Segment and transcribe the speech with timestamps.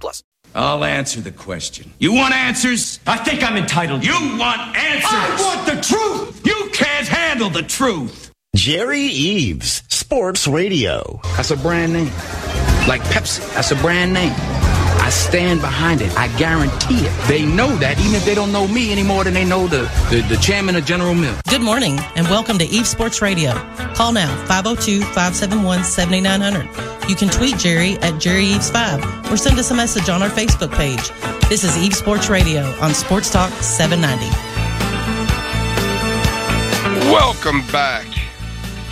[0.00, 0.22] plus.
[0.54, 1.92] I'll answer the question.
[1.98, 3.00] You want answers?
[3.06, 4.04] I think I'm entitled.
[4.04, 5.10] You want answers?
[5.10, 6.46] I want the truth.
[6.46, 8.30] You can't handle the truth.
[8.54, 11.20] Jerry Eaves, Sports Radio.
[11.36, 12.12] That's a brand name.
[12.86, 14.34] Like Pepsi, that's a brand name.
[15.12, 16.10] I stand behind it.
[16.16, 17.28] I guarantee it.
[17.28, 19.82] They know that, even if they don't know me any more than they know the,
[20.08, 21.38] the, the chairman of General Mills.
[21.50, 23.52] Good morning and welcome to Eaves Sports Radio.
[23.94, 27.10] Call now 502 571 7900.
[27.10, 30.30] You can tweet Jerry at Jerry Eaves 5 or send us a message on our
[30.30, 31.10] Facebook page.
[31.50, 34.24] This is Eaves Sports Radio on Sports Talk 790.
[37.12, 38.06] Welcome back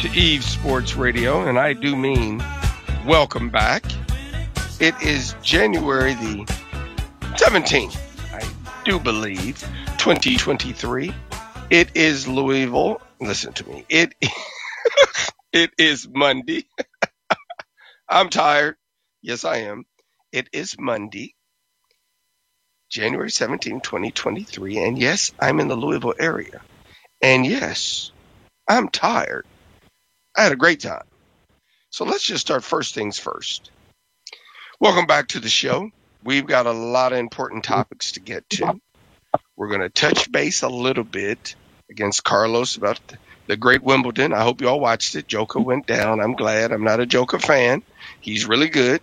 [0.03, 2.45] to Eaves Sports Radio, and I do mean
[3.07, 3.85] welcome back.
[4.81, 6.47] It is January the
[7.37, 8.01] 17th,
[8.33, 9.61] I do believe,
[9.99, 11.13] 2023.
[11.69, 13.03] It is Louisville.
[13.21, 13.85] Listen to me.
[13.91, 14.15] It
[15.53, 16.65] it is Monday.
[18.09, 18.77] I'm tired.
[19.21, 19.85] Yes, I am.
[20.33, 21.35] It is Monday,
[22.89, 24.79] January 17, 2023.
[24.79, 26.63] And yes, I'm in the Louisville area.
[27.21, 28.13] And yes,
[28.67, 29.45] I'm tired.
[30.35, 31.05] I had a great time.
[31.91, 33.71] So let's just start first things first.
[34.83, 35.91] Welcome back to the show.
[36.25, 38.81] We've got a lot of important topics to get to.
[39.55, 41.55] We're going to touch base a little bit
[41.91, 42.99] against Carlos about
[43.47, 44.33] the, great Wimbledon.
[44.33, 45.29] I hope you all watched it.
[45.29, 46.19] Joker went down.
[46.19, 46.73] I'm glad.
[46.73, 47.83] I'm not a Joker fan.
[48.23, 49.03] He's really good.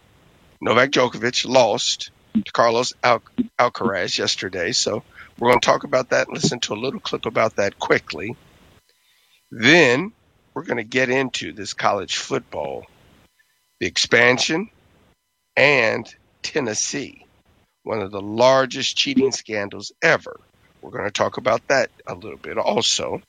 [0.59, 3.22] Novak Djokovic lost to Carlos Al-
[3.59, 4.72] Alcaraz yesterday.
[4.72, 5.03] So
[5.38, 8.36] we're going to talk about that and listen to a little clip about that quickly.
[9.52, 10.12] Then
[10.56, 12.88] we're going to get into this college football,
[13.79, 14.72] the expansion,
[15.57, 16.07] and
[16.44, 17.25] Tennessee,
[17.84, 20.40] one of the largest cheating scandals ever.
[20.81, 23.22] We're going to talk about that a little bit also.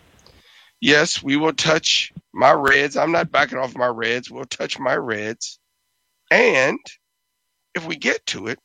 [0.81, 2.97] Yes, we will touch my Reds.
[2.97, 4.31] I'm not backing off my Reds.
[4.31, 5.59] We'll touch my Reds.
[6.31, 6.79] And
[7.75, 8.59] if we get to it,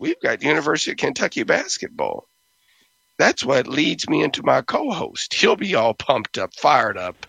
[0.00, 2.26] we've got University of Kentucky basketball.
[3.18, 5.34] That's what leads me into my co host.
[5.34, 7.26] He'll be all pumped up, fired up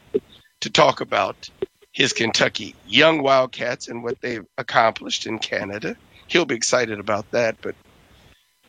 [0.61, 1.49] to talk about
[1.97, 5.97] his Kentucky young Wildcats and what they've accomplished in Canada.
[6.27, 7.73] He'll be excited about that, but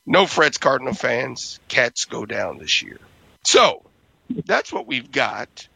[0.06, 1.60] no frets, Cardinal fans.
[1.68, 2.96] Cats go down this year.
[3.44, 3.84] So
[4.46, 5.68] that's what we've got.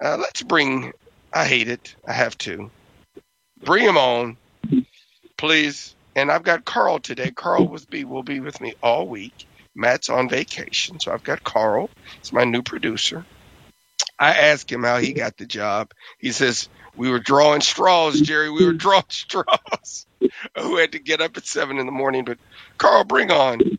[0.00, 0.92] Uh, let's bring,
[1.32, 1.96] I hate it.
[2.06, 2.70] I have to.
[3.64, 4.36] Bring him on,
[5.36, 5.96] please.
[6.14, 7.32] And I've got Carl today.
[7.32, 9.48] Carl with me will be with me all week.
[9.74, 11.90] Matt's on vacation, so I've got Carl.
[12.20, 13.26] He's my new producer.
[14.20, 15.92] I asked him how he got the job.
[16.18, 18.50] He says, We were drawing straws, Jerry.
[18.50, 20.06] We were drawing straws.
[20.58, 22.26] Who had to get up at seven in the morning?
[22.26, 22.38] But
[22.76, 23.78] Carl, bring on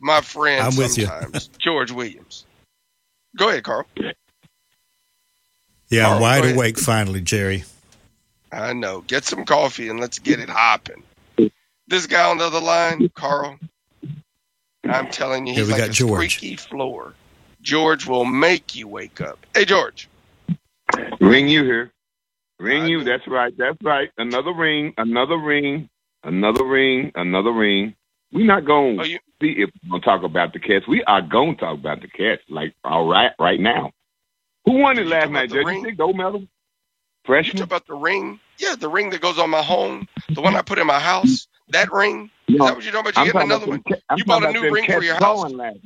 [0.00, 1.08] my friend I'm with you.
[1.58, 2.44] George Williams.
[3.36, 3.86] Go ahead, Carl.
[5.88, 7.64] Yeah, Carl, wide awake finally, Jerry.
[8.52, 9.00] I know.
[9.00, 11.02] Get some coffee and let's get it hopping.
[11.88, 13.58] This guy on the other line, Carl,
[14.84, 16.36] I'm telling you, he's we like got a George.
[16.36, 17.14] squeaky floor.
[17.62, 19.46] George will make you wake up.
[19.54, 20.08] Hey, George.
[21.20, 21.92] Ring you here.
[22.60, 23.04] Ring you.
[23.04, 23.54] That's right.
[23.56, 24.10] That's right.
[24.18, 24.94] Another ring.
[24.98, 25.90] Another ring.
[26.24, 27.12] Another ring.
[27.16, 27.96] Another ring.
[28.32, 30.86] We're not going Oh, to you see if we're going to talk about the Cats.
[30.88, 33.92] We are going to talk about the Cats, like, all right, right now.
[34.66, 35.68] Who won it last night, Judge?
[35.70, 36.40] You think gold medal?
[36.40, 36.48] you
[37.26, 37.54] Freshman?
[37.54, 38.40] talk about the ring?
[38.58, 41.48] Yeah, the ring that goes on my home, the one I put in my house.
[41.70, 42.30] That ring.
[42.54, 43.16] Is that what you're talking about?
[43.18, 43.82] You I'm getting another one?
[43.88, 45.44] Ca- You bought a new ring for your house?
[45.44, 45.80] last night.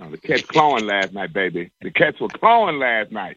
[0.00, 1.70] No, the Cats clawing last night, baby.
[1.82, 3.36] The Cats were clawing last night.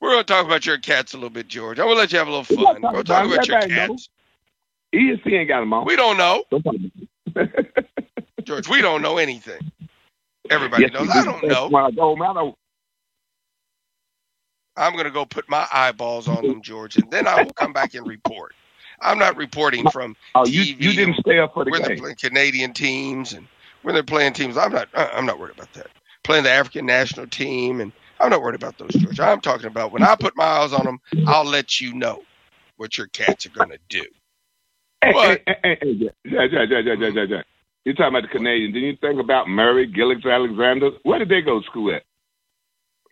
[0.00, 1.78] We're going to talk about your cats a little bit, George.
[1.78, 2.82] I'm going to let you have a little We're fun.
[2.82, 4.08] gonna We'll talk about about your cats.
[4.94, 5.84] ESPN ain't got them on.
[5.86, 6.44] We don't know,
[8.44, 8.68] George.
[8.68, 9.60] We don't know anything.
[10.50, 11.10] Everybody Yes, knows.
[11.10, 11.30] I do.
[11.30, 11.68] don't know.
[11.70, 12.56] Well, gold medal.
[14.76, 17.72] I'm going to go put my eyeballs on them, George, and then I will come
[17.74, 18.54] back and report.
[19.00, 21.98] I'm not reporting from Oh, you TV you didn't stay up for the game.
[21.98, 23.46] playing Canadian teams and
[23.82, 24.56] when they're playing teams.
[24.56, 24.88] I'm not.
[24.94, 25.88] I'm not worried about that.
[26.24, 29.20] Playing the African national team, and I'm not worried about those, George.
[29.20, 32.22] I'm talking about when I put my eyes on them, I'll let you know
[32.76, 34.04] what your cats are going to do.
[35.02, 35.40] What?
[35.46, 37.42] hey, hey, hey, yeah, yeah, yeah.
[37.84, 38.74] You're talking about the Canadians.
[38.74, 40.90] Did you think about Murray, Gilgeous-Alexander?
[41.04, 42.02] Where did they go to school at?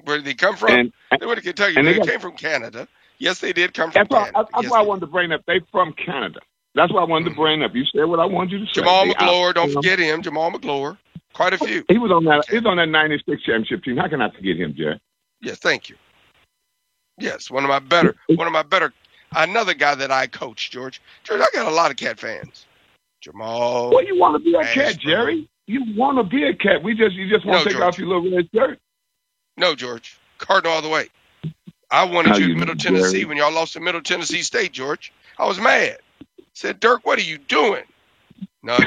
[0.04, 0.70] Where did they come from?
[0.70, 1.76] And, they went to Kentucky.
[1.76, 2.88] They, they got- came from Canada.
[3.18, 4.46] Yes, they did come from that's why, Canada.
[4.54, 5.42] that's Yes, why I wanted to bring up.
[5.46, 6.40] They from Canada.
[6.76, 7.74] That's why I wanted to bring up.
[7.74, 8.72] You said what I wanted you to say.
[8.82, 10.22] Jamal Magloire, don't forget him.
[10.22, 10.98] Jamal Magloire,
[11.32, 11.84] quite a few.
[11.88, 12.46] He was on that.
[12.48, 13.96] He was on that '96 championship team.
[13.96, 15.00] How can I forget him, Jerry?
[15.40, 15.96] Yes, thank you.
[17.18, 18.92] Yes, one of my better, one of my better,
[19.34, 21.00] another guy that I coach, George.
[21.24, 22.66] George, I got a lot of cat fans.
[23.22, 23.90] Jamal.
[23.90, 25.48] Well, you want to be a cat, Jerry.
[25.66, 26.82] You want to be a cat.
[26.84, 27.94] We just you just want No, to take George.
[27.94, 28.78] off your little red shirt.
[29.56, 30.18] No, George.
[30.36, 31.08] Cardinal all the way.
[31.90, 33.24] I wanted How you in Middle Tennessee Jerry?
[33.24, 35.12] when y'all lost to Middle Tennessee State, George.
[35.38, 35.98] I was mad.
[36.56, 37.84] Said, Dirk, what are you doing?
[38.62, 38.78] No.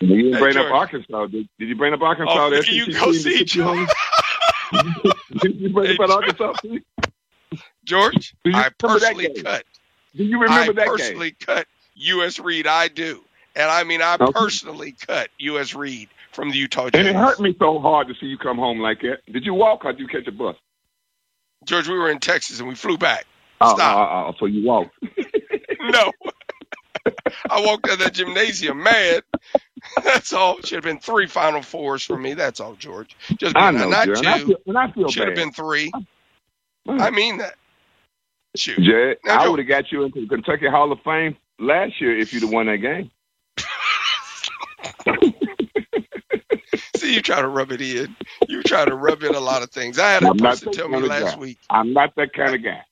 [0.00, 0.66] You didn't Hey, bring George.
[0.66, 1.26] up Arkansas.
[1.28, 2.32] Did, did you bring up Arkansas?
[2.34, 3.88] Oh, you go see that George.
[5.42, 6.10] Did you bring Hey, up.
[6.10, 6.54] Arkansas?
[7.84, 9.64] George, I personally cut.
[10.16, 12.38] Do you I remember that I personally cut U.S.
[12.38, 12.66] Reed.
[12.66, 13.24] I do.
[13.56, 14.32] And I mean, I Okay.
[14.32, 15.74] personally cut U.S.
[15.74, 17.00] Reed from the Utah game?
[17.00, 19.18] And it hurt me so hard to see you come home like that.
[19.32, 20.56] Did you walk or did you catch a bus?
[21.64, 23.26] George, we were in Texas and we flew back.
[23.62, 23.80] Stop.
[24.10, 24.94] oh, oh, so you walked.
[25.80, 26.12] No.
[27.50, 29.22] I walked out of that gymnasium mad.
[30.04, 30.56] That's all.
[30.60, 32.34] Should have been three Final Fours for me.
[32.34, 33.16] That's all, George.
[33.38, 34.18] Just I know, not Jerry.
[34.18, 34.46] And I two.
[34.48, 35.90] feel, and I feel Should have been three.
[36.88, 37.54] I mean that.
[38.56, 38.80] Shoot.
[38.80, 42.18] Jerry, Now, I would have got you into the Kentucky Hall of Fame last year
[42.18, 43.10] if you'd have won that game.
[46.96, 48.14] See, you try to rub it in.
[48.48, 49.98] You try to rub in a lot of things.
[49.98, 51.40] I had a I'm person tell me last guy.
[51.40, 51.58] week.
[51.70, 52.82] I'm not that kind of guy.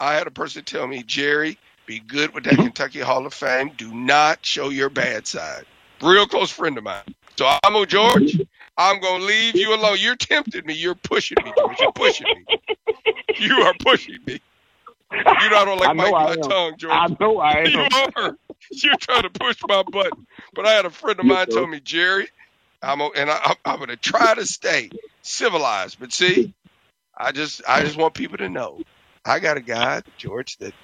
[0.00, 2.62] I had a person tell me, Jerry, be good with that mm-hmm.
[2.62, 3.72] Kentucky Hall of Fame.
[3.76, 5.66] Do not show your bad side.
[6.00, 7.14] Real close friend of mine.
[7.36, 8.40] So I'm on George.
[8.78, 9.98] I'm gonna leave you alone.
[10.00, 10.72] You're tempting me.
[10.72, 11.78] You're pushing me, George.
[11.78, 12.58] You're pushing me.
[13.36, 14.40] You are pushing me.
[15.12, 16.50] You know I don't I like know biting my am.
[16.50, 16.92] tongue, George.
[16.92, 17.80] I know I You
[18.16, 18.36] are.
[18.70, 20.26] You're trying to push my button.
[20.54, 22.28] But I had a friend of mine tell me, Jerry,
[22.82, 24.90] I'm a, and I, I'm, I'm going to try to stay
[25.22, 25.98] civilized.
[25.98, 26.54] But see,
[27.16, 28.80] I just I just want people to know
[29.24, 30.74] I got a guy, George, that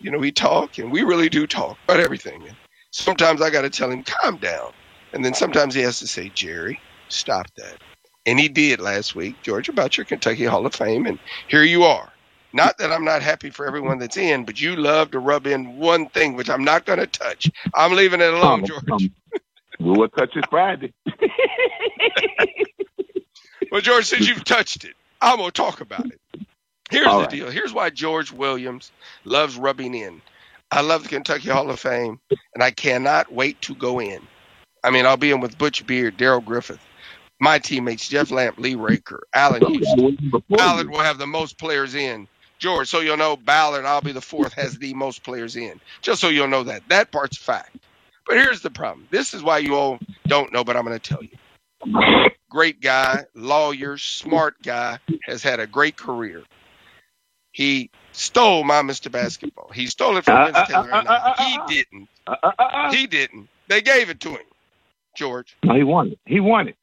[0.00, 2.46] you know we talk and we really do talk about everything.
[2.48, 2.58] And
[2.92, 4.72] sometimes I got to tell him calm down,
[5.12, 7.78] and then sometimes he has to say, Jerry, stop that.
[8.26, 11.84] And he did last week, George, about your Kentucky Hall of Fame, and here you
[11.84, 12.12] are.
[12.52, 15.76] Not that I'm not happy for everyone that's in, but you love to rub in
[15.76, 17.50] one thing, which I'm not going to touch.
[17.74, 18.84] I'm leaving it alone, Um, George.
[18.90, 19.14] um,
[19.80, 20.92] we will touch it Friday.
[23.70, 26.20] Well, George, since you've touched it, I'm going to talk about it.
[26.90, 27.30] Here's All the right.
[27.30, 27.50] deal.
[27.50, 28.92] Here's why George Williams
[29.24, 30.22] loves rubbing in.
[30.70, 32.20] I love the Kentucky Hall of Fame,
[32.54, 34.20] and I cannot wait to go in.
[34.82, 36.80] I mean, I'll be in with Butch Beard, Darrell Griffith,
[37.40, 40.16] my teammates, Jeff Lamp, Lee Raker, Allan Houston.
[40.48, 42.28] Ballard will have the most players in.
[42.58, 45.80] George, so you'll know Ballard, I'll be the fourth, has the most players in.
[46.00, 46.88] Just so you'll know that.
[46.88, 47.76] That part's fact.
[48.26, 49.06] But here's the problem.
[49.10, 52.30] This is why you all don't know, but I'm going to tell you.
[52.48, 56.42] Great guy, lawyer, smart guy, has had a great career.
[57.56, 59.10] He stole my Mr.
[59.10, 59.70] Basketball.
[59.72, 60.92] He stole it from Uh, Vince uh, Taylor.
[60.94, 61.66] uh, uh, uh, He uh.
[61.66, 62.08] didn't.
[62.26, 62.92] Uh, uh, uh, uh.
[62.92, 63.48] He didn't.
[63.68, 64.44] They gave it to him,
[65.16, 65.56] George.
[65.64, 66.18] No, he won it.
[66.26, 66.76] He won it.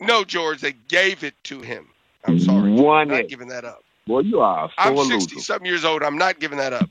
[0.00, 1.86] No, George, they gave it to him.
[2.26, 2.72] I'm sorry.
[2.72, 3.84] Won I'm not giving that up.
[4.08, 5.38] Well, you are I'm 60 loser.
[5.44, 6.02] something years old.
[6.02, 6.90] I'm not giving that up.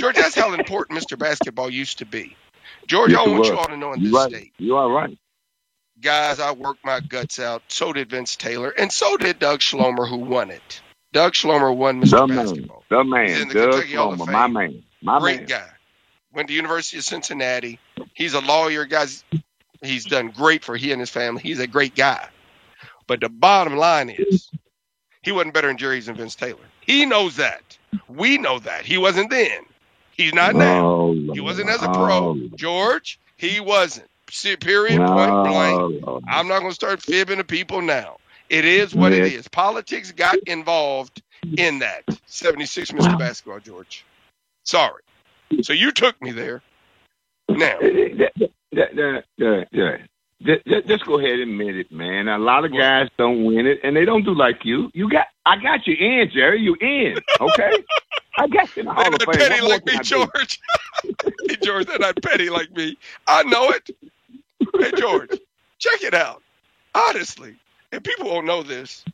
[0.00, 1.16] George, that's how important Mr.
[1.16, 2.36] Basketball used to be.
[2.88, 4.28] George, Yes, I want you all to know in this right.
[4.30, 5.16] state, You are right.
[6.00, 7.62] guys, I worked my guts out.
[7.68, 10.80] So did Vince Taylor, and so did Doug Schloemer, who won it.
[11.12, 12.20] Doug Schloemer won Mr.
[12.20, 12.36] The man.
[12.36, 12.84] Basketball.
[12.90, 13.42] The He's man.
[13.42, 14.28] in the Doug Kentucky Schloemer.
[14.30, 14.82] My man.
[15.02, 15.46] My Great man.
[15.46, 15.68] guy.
[16.32, 17.80] Went to University of Cincinnati.
[18.14, 19.24] He's a lawyer, guys.
[19.82, 21.42] He's done great for he and his family.
[21.42, 22.28] He's a great guy.
[23.06, 24.50] But the bottom line is,
[25.22, 26.60] he wasn't better than Jerry's and Vince Taylor.
[26.80, 27.78] He knows that.
[28.08, 28.84] We know that.
[28.86, 29.62] He wasn't then.
[30.12, 30.86] He's not now.
[30.86, 32.20] Oh, He wasn't as a Oh, pro.
[32.32, 32.56] Lord.
[32.56, 34.08] George, he wasn't.
[34.60, 36.24] Period, point Oh, blank.
[36.28, 38.16] I'm not going to start fibbing to people now.
[38.52, 39.40] It is what it Yeah.
[39.50, 41.22] Politics got involved
[41.56, 42.04] in that.
[42.26, 43.18] 76 Mr.
[43.18, 44.04] Basketball, George.
[44.64, 45.02] Sorry.
[45.62, 46.60] So you took me there.
[47.48, 49.96] Now, yeah, yeah, yeah.
[50.42, 52.28] Just, just- go ahead and admit it, man.
[52.28, 54.90] A lot of guys don't win it, and they don't do like you.
[54.92, 56.60] You got, I got you in, Jerry.
[56.60, 57.72] You in, okay?
[58.36, 59.34] I got you in the Hall of Fame.
[59.34, 60.60] petty like me, George.
[61.48, 62.96] hey, George, they're not petty like me.
[63.26, 63.90] I know it.
[64.78, 65.30] Hey, George,
[65.78, 66.42] check it out.
[66.94, 67.56] Honestly,
[67.92, 69.04] and people won't know this,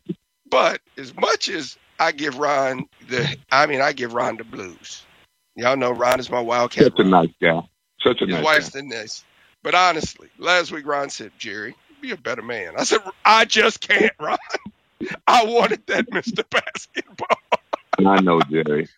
[0.51, 5.07] but as much as I give Ron the, I mean, I give Ron the blues.
[5.57, 6.91] Y'all know Ron is my wildcat.
[6.91, 7.61] Such a nice guy.
[8.03, 8.71] Such a His nice wife's guy.
[8.71, 9.25] the nice.
[9.63, 12.75] But honestly, last week Ron said, Jerry, be a better man.
[12.79, 14.39] I said, I just can't, Ron.
[15.29, 16.45] I wanted that Mr.
[16.51, 17.39] Basketball.
[18.07, 18.89] I know, Jerry.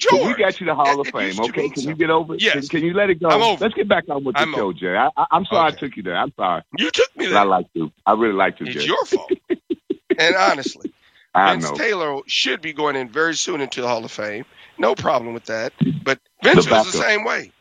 [0.00, 0.36] George.
[0.36, 1.68] We got you the Hall of Fame, okay?
[1.68, 2.42] Can you get over it?
[2.42, 2.68] Yes.
[2.68, 3.28] Can, can you let it go?
[3.28, 4.98] I'm over Let's get back on with the I'm show, over Jerry.
[4.98, 5.76] I, I'm sorry Okay.
[5.76, 6.16] I took you there.
[6.16, 7.38] I'm sorry, You took me there.
[7.38, 7.92] I like you.
[8.06, 9.30] I really like you, It's your fault.
[10.18, 10.92] and honestly,
[11.34, 11.76] I Vince know.
[11.76, 14.44] Taylor should be going in very soon into the Hall of Fame.
[14.78, 15.72] No problem with that.
[16.04, 17.52] But Vince The was the same way.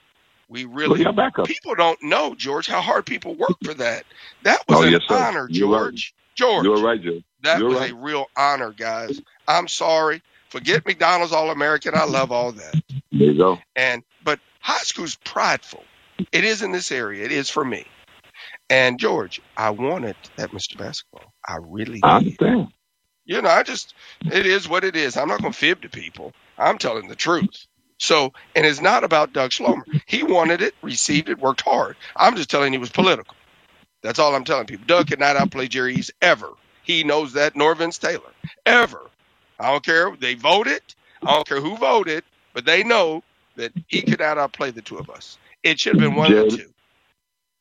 [0.48, 1.05] We really
[1.46, 4.03] people don't know, George, how hard people work for that.
[4.43, 5.79] That was Oh, an yes, honor, You're right.
[5.91, 6.13] George.
[6.36, 6.65] George.
[6.65, 7.19] You're right, Joe.
[7.43, 7.91] That You're was right.
[7.91, 9.22] a real honor, guys.
[9.48, 10.24] I'm sorry.
[10.49, 11.95] Forget McDonald's All American.
[11.95, 12.75] I love all that.
[13.11, 13.59] There you go.
[13.75, 15.85] And but high school's prideful.
[16.31, 17.25] It is in this area.
[17.25, 17.85] It is for me.
[18.69, 20.77] And George, I wanted that Mr.
[20.77, 21.33] Basketball.
[21.47, 22.39] I really I did.
[22.41, 22.69] understand.
[23.25, 23.93] You know, I just
[24.29, 25.17] it is what it is.
[25.17, 26.33] I'm not gonna fib to people.
[26.57, 27.67] I'm telling the truth.
[27.99, 29.83] So and it's not about Doug Schloemer.
[30.05, 31.97] He wanted it, received it, worked hard.
[32.15, 33.35] I'm just telling you it was political.
[34.01, 34.85] That's all I'm telling people.
[34.87, 36.49] Doug could not outplay Jerry Eaves ever.
[36.83, 38.31] He knows that, nor Vince Taylor.
[38.65, 39.01] Ever.
[39.59, 40.15] I don't care.
[40.15, 40.81] They voted.
[41.25, 42.23] I don't care who voted,
[42.53, 43.23] but they know
[43.55, 45.39] that he could not outplay the two of us.
[45.63, 46.73] It should have been one of the two.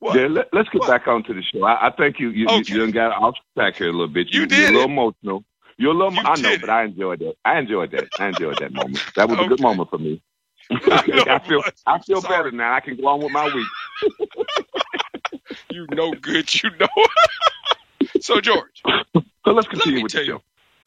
[0.01, 0.21] What?
[0.21, 0.87] Yeah, let, us get What?
[0.87, 1.65] back onto the show.
[1.65, 2.63] I, I think you you, Okay.
[2.67, 4.29] you, you got off track here a little bit.
[4.31, 4.91] You You're a little it.
[4.91, 5.45] emotional.
[5.79, 6.13] You're a little.
[6.13, 6.71] You I know, did but.
[6.71, 7.35] I enjoyed that.
[7.45, 8.11] I enjoyed that.
[8.19, 9.03] I enjoyed that moment.
[9.17, 10.23] That was a good moment for me.
[10.91, 11.65] I I feel.
[11.87, 12.23] I feel Sorry.
[12.23, 12.75] better now.
[12.75, 13.73] I can go on with my week.
[15.71, 16.89] You know good, you know.
[18.21, 18.85] so George,
[19.45, 20.41] So let's let continue me with the you.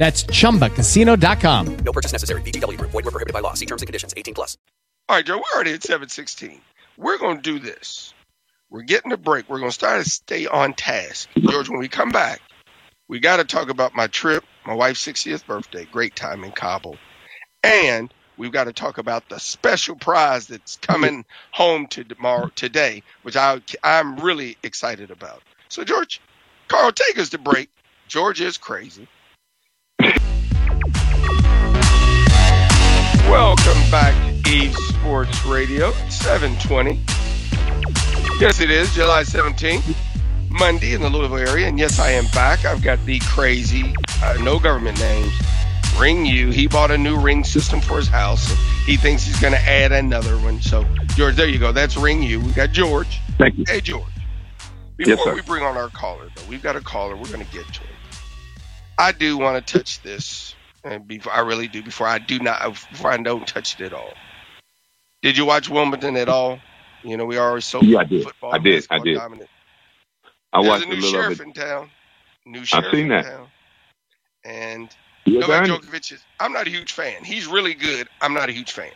[0.00, 1.76] That's chumbacasino.com.
[1.84, 2.40] No purchase necessary.
[2.40, 2.90] VGW Group.
[2.90, 3.52] Void were prohibited by law.
[3.52, 4.14] See terms and conditions.
[4.16, 4.56] 18 plus.
[5.10, 6.58] All right, Joe, we're already at 716.
[6.96, 8.14] We're going to do this.
[8.70, 9.50] We're getting a break.
[9.50, 11.28] We're going to start to stay on task.
[11.36, 12.40] George, when we come back,
[13.08, 16.94] we got to talk about my trip, my wife's 60th birthday, great time in Cabo.
[17.62, 23.02] And we've got to talk about the special prize that's coming home to tomorrow today,
[23.22, 25.42] which I, I'm really excited about.
[25.68, 26.22] So, George,
[26.68, 27.68] Carl, take us to break.
[28.08, 29.06] George is crazy.
[33.30, 37.00] Welcome back to Eaves Sports Radio, 720.
[38.40, 39.96] Yes, it is July 17th,
[40.48, 41.68] Monday in the Louisville area.
[41.68, 42.64] And yes, I am back.
[42.64, 45.32] I've got the crazy, uh, no government names,
[45.96, 46.50] Ring You.
[46.50, 49.60] He bought a new ring system for his house, and he thinks he's going to
[49.60, 50.60] add another one.
[50.60, 50.84] So,
[51.14, 51.70] George, there you go.
[51.70, 52.40] That's Ring You.
[52.40, 53.20] We got George.
[53.38, 53.64] Thank you.
[53.68, 54.02] Hey, George.
[54.98, 55.34] Yes, Before sir.
[55.36, 57.14] we bring on our caller, though, we've got a caller.
[57.16, 57.96] We're going to get to him.
[58.98, 62.62] I do want to touch this, and before I really do, before I do not,
[62.90, 64.12] before I don't touch it at all.
[65.22, 66.58] Did you watch Wimbledon at all?
[67.04, 68.22] You know, we are always so Yeah, I did.
[68.24, 68.86] football, I did.
[68.90, 69.16] I did.
[69.16, 69.50] dominant.
[70.52, 71.90] I There's watched a a new little of sheriff in town.
[72.46, 73.24] New sheriff I've seen in that.
[73.24, 73.48] town.
[74.44, 74.90] And
[75.26, 75.66] You Novak?
[75.66, 76.22] Djokovic is.
[76.38, 77.24] I'm not a huge fan.
[77.24, 78.08] He's really good.
[78.20, 78.90] I'm not a huge fan.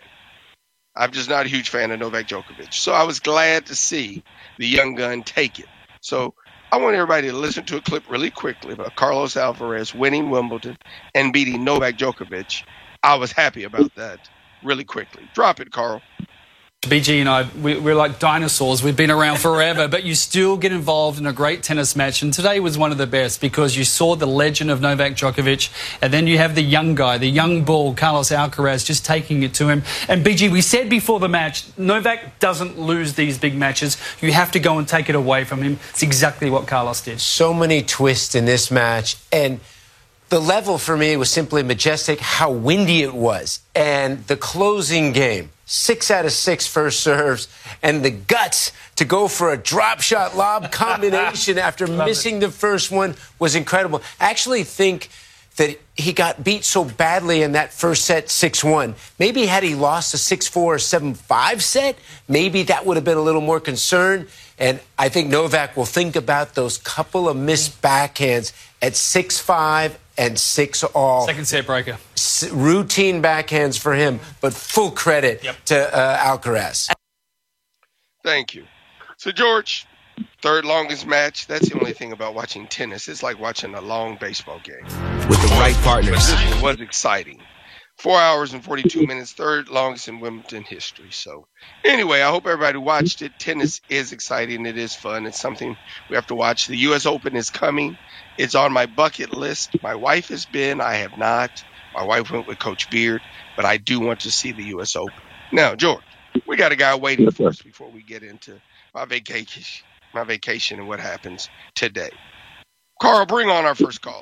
[0.96, 2.72] I'm just not a huge fan of Novak Djokovic.
[2.72, 4.22] So I was glad to see
[4.58, 5.66] the young gun take it.
[6.00, 6.34] So
[6.74, 10.76] I want everybody to listen to a clip really quickly about Carlos Alcaraz winning Wimbledon
[11.14, 12.64] and beating Novak Djokovic.
[13.04, 14.28] I was happy about that.
[14.64, 15.22] Really quickly.
[15.36, 16.02] Drop it, Carl.
[16.86, 18.82] BG and I, we, we're like dinosaurs.
[18.82, 22.22] We've been around forever, but you still get involved in a great tennis match.
[22.22, 25.70] And today was one of the best because you saw the legend of Novak Djokovic,
[26.02, 29.54] and then you have the young guy, the young bull, Carlos Alcaraz, just taking it
[29.54, 29.82] to him.
[30.08, 33.96] And BG, we said before the match, Novak doesn't lose these big matches.
[34.20, 35.78] You have to go and take it away from him.
[35.90, 37.20] It's exactly what Carlos did.
[37.20, 39.60] so many twists in this match and
[40.28, 45.50] the level for me was simply majestic how windy it was and the closing game
[45.66, 47.48] six out of six first serves
[47.82, 52.90] and the guts to go for a drop shot lob combination after missing the first
[52.90, 54.02] one was incredible.
[54.20, 55.08] I actually think
[55.56, 60.12] that he got beat so badly in that first set 6-1 maybe had he lost
[60.12, 64.26] a 6-4 or 7-5 set maybe that would have been a little more concern
[64.58, 68.52] and I think Novak will think about those couple of missed backhands
[68.82, 71.26] at 6-5 and 6 all.
[71.26, 71.98] Second set breaker.
[72.16, 75.56] S- routine backhands for him, but full credit Yep.
[75.66, 76.90] to uh, Alcaraz.
[78.22, 78.64] Thank you.
[79.18, 79.86] So, George,
[80.42, 81.46] third longest match.
[81.46, 83.08] That's the only thing about watching tennis.
[83.08, 84.84] It's like watching a long baseball game.
[85.28, 86.22] With the right partners.
[86.30, 87.40] It was exciting.
[87.98, 91.10] Four hours and 42 minutes, third longest in Wimbledon history.
[91.12, 91.46] So,
[91.84, 93.38] anyway, I hope everybody watched it.
[93.38, 94.66] Tennis is exciting.
[94.66, 95.26] It is fun.
[95.26, 95.76] It's something
[96.08, 96.66] we have to watch.
[96.66, 97.06] The U.S.
[97.06, 97.98] Open is coming.
[98.36, 99.76] It's on my bucket list.
[99.82, 100.80] My wife has been.
[100.80, 101.52] I have not.
[101.94, 104.96] My wife went with Coach Beard, but I do want to see the U.S.
[104.96, 105.24] Open.
[105.52, 106.04] Now, George,
[106.46, 108.60] we got a guy waiting for us before we get into
[108.94, 109.84] my vacation,
[110.14, 112.10] my vacation, and what happens today.
[113.02, 114.20] Carl, bring on our first call.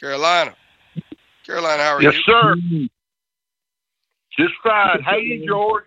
[0.00, 0.54] Carolina.
[1.50, 2.34] Carolina, how are Yes, you?
[2.34, 2.88] Yes, sir.
[4.38, 5.02] Just fine.
[5.02, 5.84] How you, George?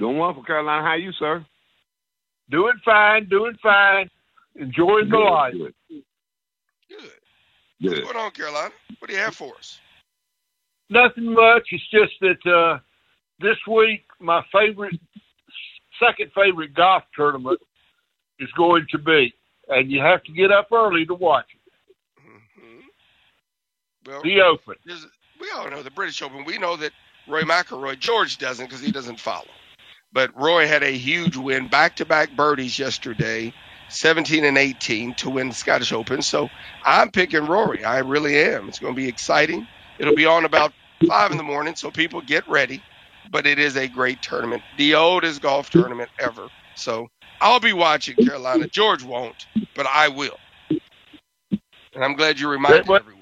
[0.00, 0.82] Doing well for Carolina.
[0.82, 1.46] How you, sir?
[2.50, 3.28] Doing fine.
[3.28, 4.10] Doing fine.
[4.56, 5.52] Enjoying the life.
[5.52, 5.74] Good.
[5.88, 6.98] Good.
[7.82, 7.90] Good.
[7.90, 8.74] What's going on, Carolina?
[8.98, 9.78] What do you have for us?
[10.90, 11.68] Nothing much.
[11.70, 12.78] It's just that uh,
[13.38, 14.98] this week my favorite,
[16.04, 17.60] second favorite golf tournament
[18.40, 19.32] is going to be,
[19.68, 21.63] and you have to get up early to watch it.
[24.06, 24.76] Well, The Open.
[25.40, 26.44] we all know the British Open.
[26.44, 26.92] We know that
[27.26, 29.54] Rory McIlroy, George doesn't because he doesn't follow.
[30.12, 33.54] But Rory had a huge win, back-to-back birdies yesterday,
[33.88, 36.22] 17 and 18 to win the Scottish Open.
[36.22, 36.50] So
[36.84, 37.84] I'm picking Rory.
[37.84, 38.68] I really am.
[38.68, 39.68] It's going to be exciting.
[39.98, 40.72] It'll be on about
[41.08, 42.84] five in the morning, so people get ready.
[43.30, 46.50] But it is a great tournament, the oldest golf tournament ever.
[46.74, 47.08] So
[47.40, 48.66] I'll be watching Carolina.
[48.68, 50.38] George won't, but I will.
[51.94, 53.13] And I'm glad you reminded everyone.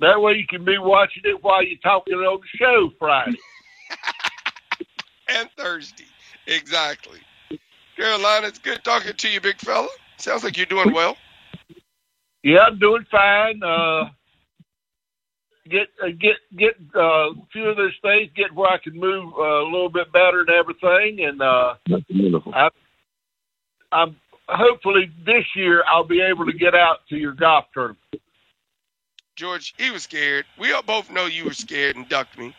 [0.00, 3.38] That way you can be watching it while you're talking on the show Friday.
[5.28, 6.04] and Thursday.
[6.46, 7.18] Exactly.
[7.96, 9.88] Carolina, it's good talking to you, big fella.
[10.16, 11.16] Sounds like you're doing well.
[12.44, 13.60] Yeah, I'm doing fine.
[13.62, 14.04] Uh,
[15.68, 19.32] get uh, get get uh, a few of those things, get where I can move
[19.36, 22.52] uh, a little bit better and everything, and uh, That's beautiful.
[22.54, 22.68] I,
[23.90, 24.16] I'm
[24.48, 27.98] hopefully this year I'll be able to get out to your golf tournament.
[29.38, 30.46] George, he was scared.
[30.58, 32.56] We all both know you were scared and ducked me.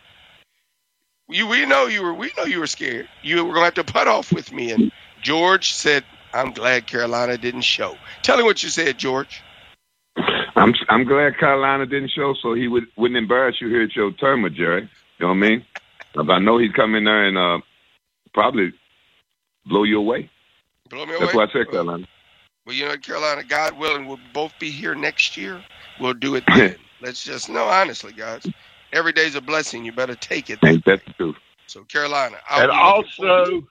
[1.27, 2.13] You, we know you were.
[2.13, 3.09] We know you were scared.
[3.21, 4.71] You were gonna have to putt off with me.
[4.71, 4.89] And
[5.21, 9.43] George said, "I'm glad Carolina didn't show." Tell him what you said, George.
[10.55, 14.13] I'm I'm glad Carolina didn't show, so he would wouldn't embarrass you here at your
[14.13, 14.83] tournament, Jerry.
[14.83, 15.65] You know what I mean?
[16.15, 17.59] But I know he'd come in there and uh,
[18.33, 18.71] probably
[19.65, 20.29] blow you away.
[20.89, 21.45] Blow me That's away.
[21.45, 22.07] That's why I said Carolina.
[22.69, 25.59] Well, you know, Carolina, God willing, we'll both be here next year.
[25.99, 26.75] We'll do it then.
[27.01, 28.45] Let's just no, honestly, guys.
[28.93, 29.83] Every day's a blessing.
[29.83, 30.59] You better take it.
[30.63, 31.35] Ain't that truth?
[31.65, 33.67] So, Carolina, I'll and be looking forward to also.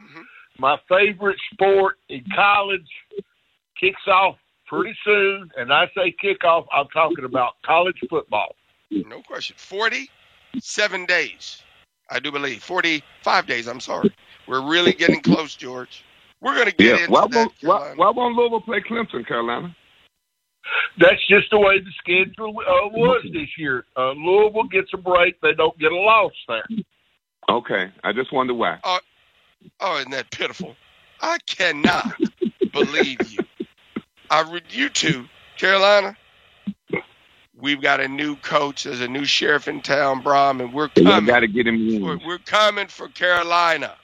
[0.00, 0.22] Mhm.
[0.58, 2.88] my favorite sport in college
[3.78, 5.50] kicks off pretty soon.
[5.58, 8.56] And I say kickoff, I'm talking about college football.
[8.90, 9.56] No question.
[9.58, 11.62] 47 days,
[12.08, 12.62] I do believe.
[12.62, 14.10] 45 days, I'm sorry.
[14.48, 16.02] We're really getting close, George.
[16.44, 16.98] We're going to get Yeah.
[17.06, 19.74] into Why won't why, why won't Louisville play Clemson, Carolina?
[20.98, 23.84] That's just the way the schedule uh, was this year.
[23.96, 26.64] Uh, Louisville gets a break; they don't get a loss there.
[27.50, 28.78] Okay, I just wonder why.
[29.80, 30.76] Oh, isn't that pitiful?
[31.20, 32.14] I cannot
[32.72, 33.44] believe you.
[34.30, 35.26] I read you two,
[35.58, 36.16] Carolina.
[37.56, 38.84] We've got a new coach.
[38.84, 41.26] There's a new sheriff in town, Brohm, and we're You coming.
[41.26, 43.94] got to get him We're, we're coming for Carolina,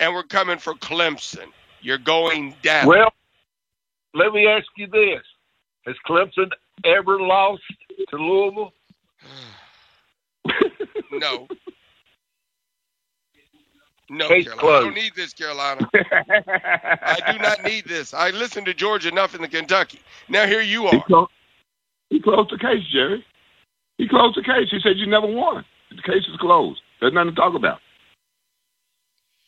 [0.00, 1.46] and we're coming for Clemson.
[1.80, 2.86] You're going down.
[2.86, 3.12] Well,
[4.14, 5.22] let me ask you this:
[5.86, 6.50] Has Clemson
[6.84, 7.62] ever lost
[8.10, 8.72] to Louisville?
[11.12, 11.46] no.
[14.10, 14.78] No, Case Carolina.
[14.78, 15.88] I don't need this, Carolina.
[15.94, 18.14] I do not need this.
[18.14, 20.00] I listened to George enough in the Kentucky.
[20.30, 21.04] Now here you He are.
[21.04, 21.30] closed,
[22.08, 23.22] he closed the case, Jerry.
[23.98, 24.68] He closed the case.
[24.70, 25.64] He said you never won.
[25.90, 26.80] The case is closed.
[27.00, 27.80] There's nothing to talk about.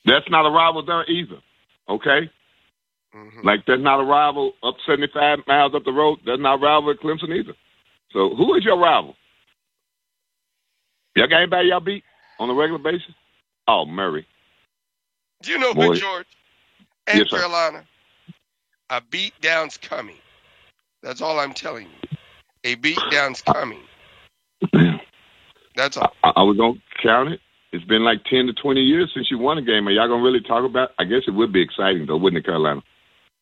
[0.04, 1.38] That's not a rival there either.
[1.90, 2.30] Okay?
[3.14, 3.44] Mhm.
[3.44, 6.20] Like there's not a rival up 75 miles up the road.
[6.24, 7.54] There's not a rival at Clemson either.
[8.12, 9.16] So who is your rival?
[11.16, 12.04] Y'all got anybody y'all beat
[12.38, 13.14] on a regular basis?
[13.68, 14.26] Oh, Murray.
[15.42, 15.80] Do you know Boy.
[15.88, 16.26] what, George?
[17.06, 17.28] And Yes.
[17.28, 17.84] Carolina,
[18.90, 20.18] a beat down's coming.
[21.02, 21.98] That's all I'm telling you.
[22.64, 23.82] A beat down's coming.
[25.76, 26.14] That's all.
[26.24, 27.40] I, I was gonna count it.
[27.72, 29.86] It's been like 10 to 20 years since you won a game.
[29.86, 30.90] Are y'all gonna really talk about?
[30.98, 32.82] I guess it would be exciting though, wouldn't it, Carolina?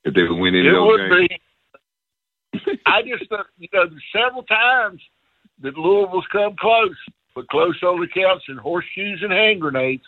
[0.04, 1.28] If they would win any It of those would games.
[2.54, 2.80] be.
[2.86, 5.00] I just, uh, you know, several times
[5.62, 6.96] that Louisville's come close,
[7.34, 10.04] but close only counts in horseshoes and hand grenades.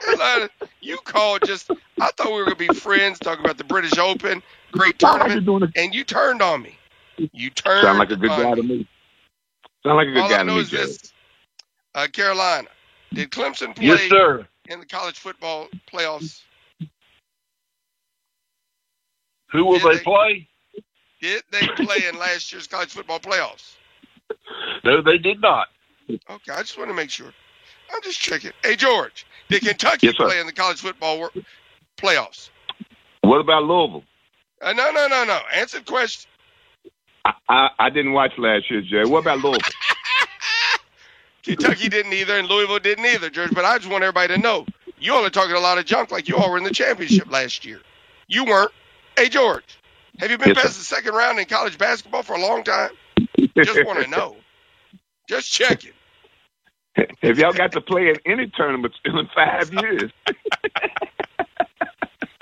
[0.00, 0.48] Carolina,
[0.80, 1.70] you called just.
[2.00, 4.42] I thought we were gonna be friends, talking about the British Open,
[4.72, 6.76] great Sound like you're tournament, doing a, and you turned on me.
[7.32, 7.82] You turned.
[7.82, 8.56] sound like a good on guy me.
[8.56, 8.88] to me.
[9.84, 10.86] Sound like a good All guy I to me, is Jerry.
[10.86, 11.12] this:
[11.94, 12.68] uh, Carolina,
[13.12, 14.46] did Clemson play Yes, sir.
[14.68, 16.42] in the college football playoffs?
[19.52, 20.48] Who will they they- play?
[21.20, 23.74] Did they play in last year's college football playoffs?
[24.84, 25.66] No, they did not.
[26.08, 27.32] Okay, I just want to make sure.
[27.92, 28.52] I'm just checking.
[28.62, 31.32] Hey, George, did Kentucky Yes, play in the college football wor-
[31.96, 32.50] playoffs?
[33.22, 34.04] What about Louisville?
[34.62, 35.40] Uh, no, no, no, no.
[35.54, 36.30] Answer the question.
[37.24, 39.06] I, I, I didn't watch last year, Jerry.
[39.06, 39.60] What about Louisville?
[41.42, 43.52] Kentucky didn't either, and Louisville didn't either, George.
[43.54, 44.66] But I just want everybody to know
[44.98, 47.64] you only talking a lot of junk like you all were in the championship last
[47.64, 47.80] year.
[48.26, 48.72] You weren't.
[49.16, 49.64] Hey, George,
[50.18, 50.78] have you been Yes, past sir.
[50.78, 52.90] the second round in college basketball for a long time?
[53.62, 54.36] Just want to know.
[55.28, 55.92] Just checking.
[57.22, 60.10] Have y'all got to play in any tournament in five years?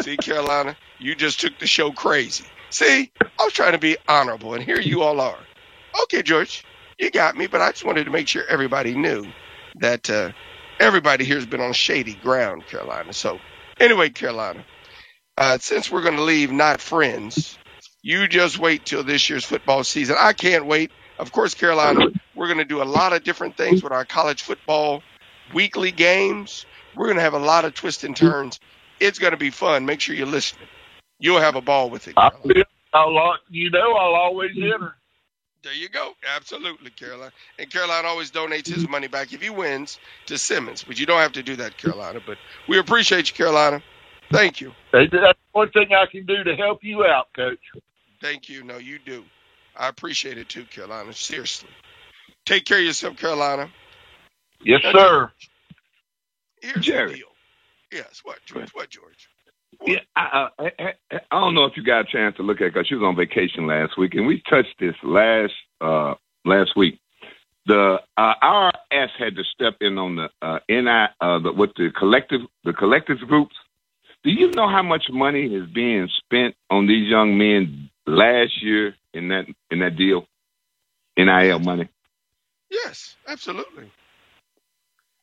[0.02, 2.44] See, Carolina, you just took the show crazy.
[2.70, 5.38] See, I was trying to be honorable, and here you all are.
[6.04, 6.64] Okay, George,
[6.98, 9.34] you got me, but I just wanted to make sure everybody knew
[9.76, 10.32] that uh,
[10.80, 13.12] everybody here has been on shady ground, Carolina.
[13.14, 13.40] So,
[13.80, 14.66] anyway, Carolina,
[15.38, 17.58] uh, since we're going to leave not friends,
[18.02, 20.16] you just wait till this year's football season.
[20.18, 20.92] I can't wait.
[21.18, 22.02] Of course, Carolina,
[22.34, 25.04] we're going to do a lot of different things with our college football
[25.48, 26.66] weekly games.
[26.94, 28.60] We're going to have a lot of twists and turns.
[29.00, 29.86] It's going to be fun.
[29.86, 30.68] Make sure you're listening.
[31.18, 32.18] You'll have a ball with it.
[32.94, 34.96] I'll, I'll, you know, I'll always enter.
[35.62, 36.12] There you go.
[36.36, 37.32] Absolutely, Carolina.
[37.58, 40.84] And Carolina always donates his money back if he wins to Simmons.
[40.84, 42.20] But you don't have to do that, Carolina.
[42.24, 42.38] But
[42.68, 43.82] we appreciate you, Carolina.
[44.30, 44.72] Thank you.
[44.92, 47.58] That's one thing I can do to help you out, Coach.
[48.20, 48.64] Thank you.
[48.64, 49.24] No, you do.
[49.76, 51.12] I appreciate it too, Carolina.
[51.12, 51.68] Seriously.
[52.44, 53.68] Take care of yourself, Carolina.
[54.62, 55.30] Yes, sir.
[56.62, 57.10] Here's Jerry.
[57.10, 57.26] the deal.
[57.92, 58.70] Yes, what, George?
[58.72, 59.28] What, George?
[59.84, 60.92] Yeah, I, I, I,
[61.30, 63.16] I don't know if you got a chance to look at because she was on
[63.16, 66.98] vacation last week, and we touched this last uh, last week.
[67.66, 71.90] The uh, IRS had to step in on the uh, NI uh, the, with the
[71.96, 73.56] collective the collective groups.
[74.24, 78.94] Do you know how much money is being spent on these young men last year
[79.12, 80.26] in that in that deal?
[81.16, 81.88] NIL money.
[82.70, 83.90] Yes, absolutely.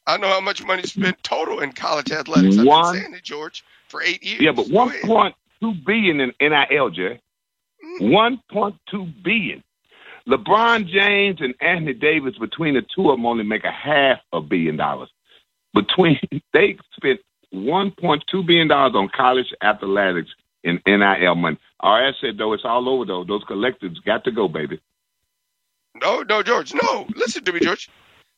[0.06, 2.58] I know how much money spent total in college athletics.
[2.58, 4.42] I've One- been saying it, George, for eight years.
[4.42, 7.22] Yeah, but one point two billion in NIL, Jay.
[7.84, 8.12] Mm.
[8.12, 9.63] One point two billion.
[10.28, 14.39] LeBron James and Anthony Davis, between the two of them, only make a half a
[14.42, 15.10] billion dollars.
[15.74, 16.20] Between
[16.54, 17.20] they spent
[17.52, 20.30] one point two billion dollars on college athletics
[20.63, 21.58] in NIL money.
[21.84, 23.24] RS said though it's all over though.
[23.24, 24.80] Those collectives got to go, baby.
[26.02, 26.74] No, no, George.
[26.74, 27.06] No.
[27.16, 27.89] Listen to me, George.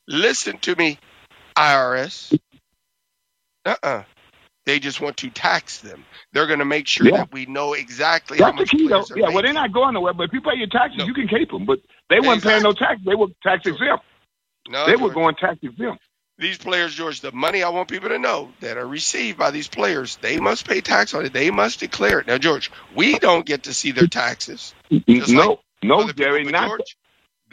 [0.08, 1.00] Listen to me,
[1.58, 2.38] IRS.
[3.66, 4.04] Uh-uh.
[4.66, 6.04] They just want to tax them.
[6.34, 7.18] They're going to make sure Yeah.
[7.18, 9.06] that we know exactly how That's the much key though.
[9.16, 10.14] Yeah, well they're not going nowhere.
[10.14, 11.66] But if you pay your taxes, you can keep them.
[11.66, 13.00] But they weren't paying no tax.
[13.06, 14.04] They were tax exempt.
[14.68, 15.02] No, they George.
[15.02, 16.02] were going tax exempt.
[16.38, 19.68] These players, George, the money I want people to know that are received by these
[19.70, 21.32] players, they must pay tax on it.
[21.32, 22.28] They must declare it.
[22.28, 24.74] Now, George, we don't get to see their taxes.
[24.90, 26.68] No, like no, Jerry, not.
[26.68, 26.98] George,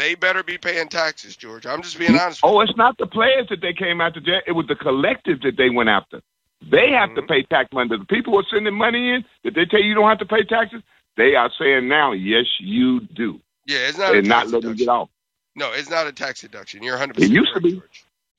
[0.02, 1.64] they better be paying taxes, George.
[1.64, 2.40] I'm just being honest.
[2.42, 4.20] Oh, it's not the players that they came after.
[4.46, 6.20] It was the collective that they went after.
[6.60, 7.20] They have Mm-hmm.
[7.20, 7.88] to pay tax money.
[7.96, 10.26] The people who are sending money in, that they tell you you don't have to
[10.26, 10.82] pay taxes,
[11.16, 13.40] they are saying now, yes, you do.
[13.66, 14.10] Yeah, it's not.
[14.10, 15.08] a They're not letting you get off.
[15.54, 16.82] No, it's not a tax deduction.
[16.82, 17.14] You're 100.
[17.14, 17.82] percent It used to be.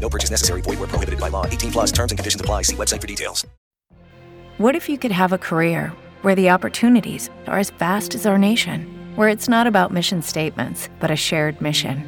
[0.00, 0.62] No purchase necessary.
[0.62, 1.46] Void where prohibited by law.
[1.46, 2.62] 18 plus terms and conditions apply.
[2.62, 3.46] See website for details.
[4.58, 8.36] What if you could have a career where the opportunities are as vast as our
[8.36, 8.86] nation,
[9.16, 12.04] where it's not about mission statements, but a shared mission?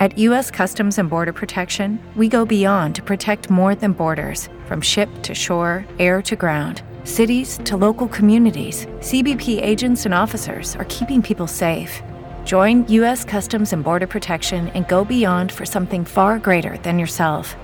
[0.00, 0.50] At U.S.
[0.50, 5.34] Customs and Border Protection, we go beyond to protect more than borders from ship to
[5.34, 6.82] shore, air to ground.
[7.04, 12.02] Cities to local communities, CBP agents and officers are keeping people safe.
[12.44, 13.26] Join U.S.
[13.26, 17.54] Customs and Border Protection and go beyond for something far greater than yourself.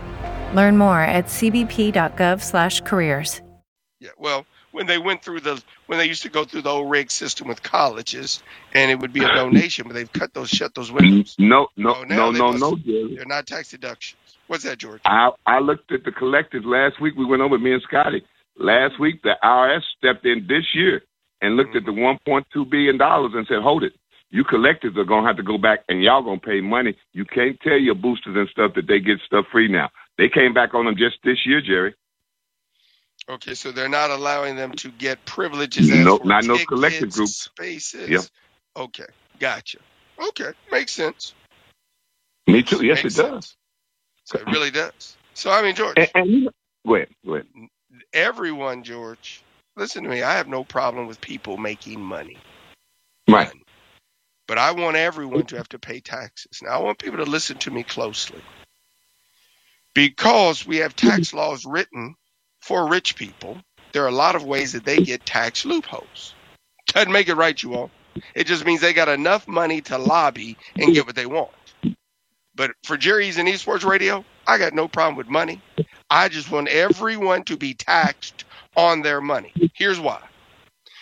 [0.52, 3.40] Learn more at cbp.gov/careers.
[3.98, 4.10] Yeah.
[4.18, 7.10] Well, when they went through the when they used to go through the old rig
[7.10, 8.42] system with colleges,
[8.74, 11.34] and it would be a donation, but they've cut those shut those windows.
[11.38, 13.16] No, no, Oh, now no, no, must- no, Jerry.
[13.16, 14.20] They're not tax deductions.
[14.48, 15.00] What's that, George?
[15.06, 17.14] I, I looked at the collectives last week.
[17.16, 18.22] We went over me and Scotty.
[18.58, 21.02] Last week, the IRS stepped in this year
[21.40, 21.88] and looked mm-hmm.
[21.88, 23.92] at the $1.2 billion and said, hold it.
[24.30, 26.96] You collectors are going to have to go back and y'all going to pay money.
[27.12, 29.90] You can't tell your boosters and stuff that they get stuff free now.
[30.18, 31.94] They came back on them just this year, Jerry.
[33.28, 35.90] Okay, so they're not allowing them to get privileges.
[35.90, 37.28] No, not no collective group.
[37.28, 38.08] Spaces.
[38.08, 38.24] Yep.
[38.76, 39.06] Okay,
[39.40, 39.78] gotcha.
[40.28, 41.34] Okay, makes sense.
[42.46, 42.84] Me too.
[42.84, 43.32] Yes, Makes it does.
[43.32, 43.56] sense.
[44.24, 45.16] So it really does.
[45.34, 46.50] So I mean, George, And, and
[46.86, 47.08] go ahead.
[47.24, 47.46] Go ahead.
[48.12, 49.42] everyone, George,
[49.76, 50.22] listen to me.
[50.22, 52.38] I have no problem with people making money,
[53.28, 53.52] Right.
[54.46, 56.60] But I want everyone to have to pay taxes.
[56.62, 58.40] Now, I want people to listen to me closely
[59.94, 61.38] because we have tax mm-hmm.
[61.38, 62.14] laws written
[62.60, 63.58] for rich people.
[63.92, 66.34] There are a lot of ways that they get tax loopholes.
[66.88, 67.90] Doesn't make it right, you all.
[68.34, 71.50] It just means they got enough money to lobby and get what they want.
[72.54, 75.60] But for Jerry's and Eaves Sports Radio, I got no problem with money.
[76.08, 78.44] I just want everyone to be taxed
[78.76, 79.52] on their money.
[79.74, 80.22] Here's why.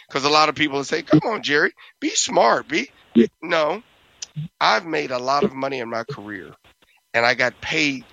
[0.09, 2.69] Because a lot of people say, come on, Jerry, be smart.
[2.69, 2.91] Be
[3.42, 3.83] no.
[4.61, 6.53] I've made a lot of money in my career
[7.14, 8.05] and I got paid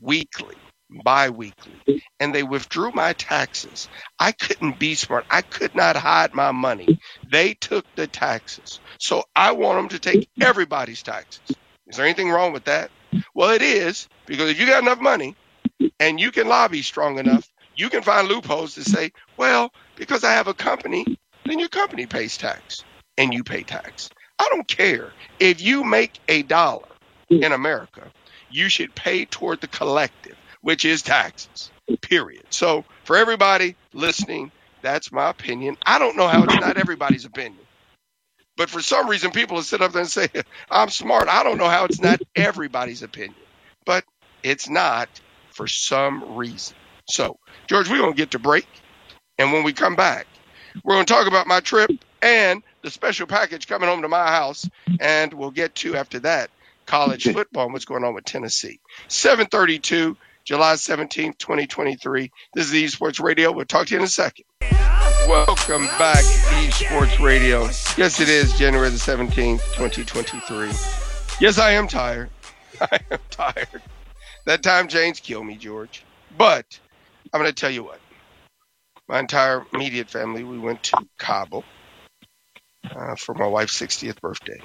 [0.00, 0.56] weekly,
[0.90, 3.88] bi-weekly, and they withdrew my taxes.
[4.18, 5.26] I couldn't be smart.
[5.30, 7.00] I could not hide my money.
[7.30, 8.80] They took the taxes.
[8.98, 11.56] So I want them to take everybody's taxes.
[11.86, 12.90] Is there anything wrong with that?
[13.34, 15.36] Well, it is because if you got enough money
[15.98, 20.32] and you can lobby strong enough, you can find loopholes to say, well, because I
[20.32, 22.84] have a company, then your company pays tax
[23.16, 24.10] and you pay tax.
[24.38, 25.12] I don't care.
[25.40, 26.88] If you make a dollar
[27.30, 27.42] mm.
[27.42, 28.10] in America,
[28.50, 31.70] you should pay toward the collective, which is taxes,
[32.02, 32.44] period.
[32.50, 34.50] So for everybody listening,
[34.82, 35.76] that's my opinion.
[35.84, 37.64] I don't know how it's not everybody's opinion.
[38.56, 40.28] But for some reason, people will sit up there and say,
[40.70, 41.28] I'm smart.
[41.28, 43.40] I don't know how it's not everybody's opinion.
[43.86, 44.04] But
[44.42, 45.08] it's not
[45.52, 46.76] for some reason.
[47.08, 48.66] So, George, we're going to get to break.
[49.38, 50.26] And when we come back,
[50.84, 54.28] we're going to talk about my trip and the special package coming home to my
[54.28, 54.68] house.
[55.00, 56.50] And we'll get to, after that,
[56.86, 58.80] college football and what's going on with Tennessee.
[59.08, 62.30] 732, July 17th, 2023.
[62.54, 63.52] This is the Eaves Sports Radio.
[63.52, 64.44] We'll talk to you in a second.
[65.28, 67.64] Welcome back to Eaves Sports Radio.
[67.96, 70.68] Yes, it is January the 17th, 2023.
[71.40, 72.30] Yes, I am tired.
[72.80, 73.82] I am tired.
[74.46, 76.02] That time James killed me, George.
[76.36, 76.78] But
[77.32, 78.00] I'm going to tell you what.
[79.06, 81.64] My entire immediate family, we went to Cabo
[82.96, 84.60] uh, for my wife's 60th birthday.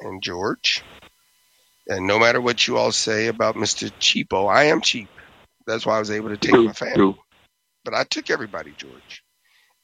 [0.00, 0.84] And George,
[1.88, 3.92] and no matter what you all say about Mr.
[4.00, 5.08] Cheapo, I am cheap.
[5.66, 7.16] That's why I was able to take my family.
[7.84, 9.22] But I took everybody, George.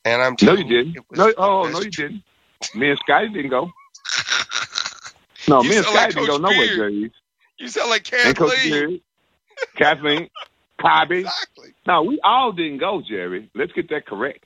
[0.04, 0.98] And I'm No, you didn't.
[1.12, 2.10] No, oh, no, you trip.
[2.10, 2.24] didn't.
[2.74, 3.70] Me and Scotty didn't go.
[5.48, 6.76] No, You me and sound like Scotty didn't go Coach nowhere, Beard.
[6.76, 7.12] Jerry.
[7.58, 9.00] You sound like Kathleen.
[9.76, 10.28] Kathleen,
[10.80, 11.20] Cobby.
[11.20, 11.74] Exactly.
[11.86, 13.50] No, we all didn't go, Jerry.
[13.54, 14.44] Let's get that correct.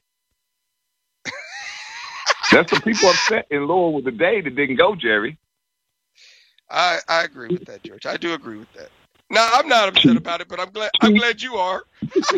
[2.53, 5.39] That's the people upset in Louisville day that didn't go, Jerry.
[6.71, 8.07] I, I agree with that, George.
[8.07, 8.89] I do agree with that.
[9.31, 11.83] No, I'm not upset about it, but I'm glad I'm glad you are.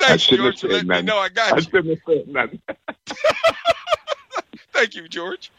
[0.00, 1.72] Thanks, George, for letting me know I I got you.
[1.72, 2.62] shouldn't have said nothing.
[4.74, 5.52] Thank you, George.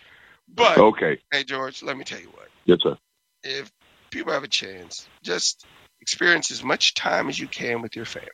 [0.50, 1.20] But Okay.
[1.32, 2.50] hey, George, let me tell you what.
[2.66, 2.98] Yes, sir.
[3.44, 3.72] If
[4.12, 5.66] people have a chance, just
[6.02, 8.30] experience as much time as you can with your family.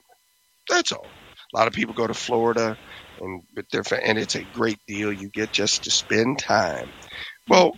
[0.69, 1.17] That's all.
[1.53, 2.79] A lot of people go to Florida
[3.21, 5.13] and with their and it's a great deal.
[5.13, 6.89] You get just to spend time.
[7.47, 7.77] Well,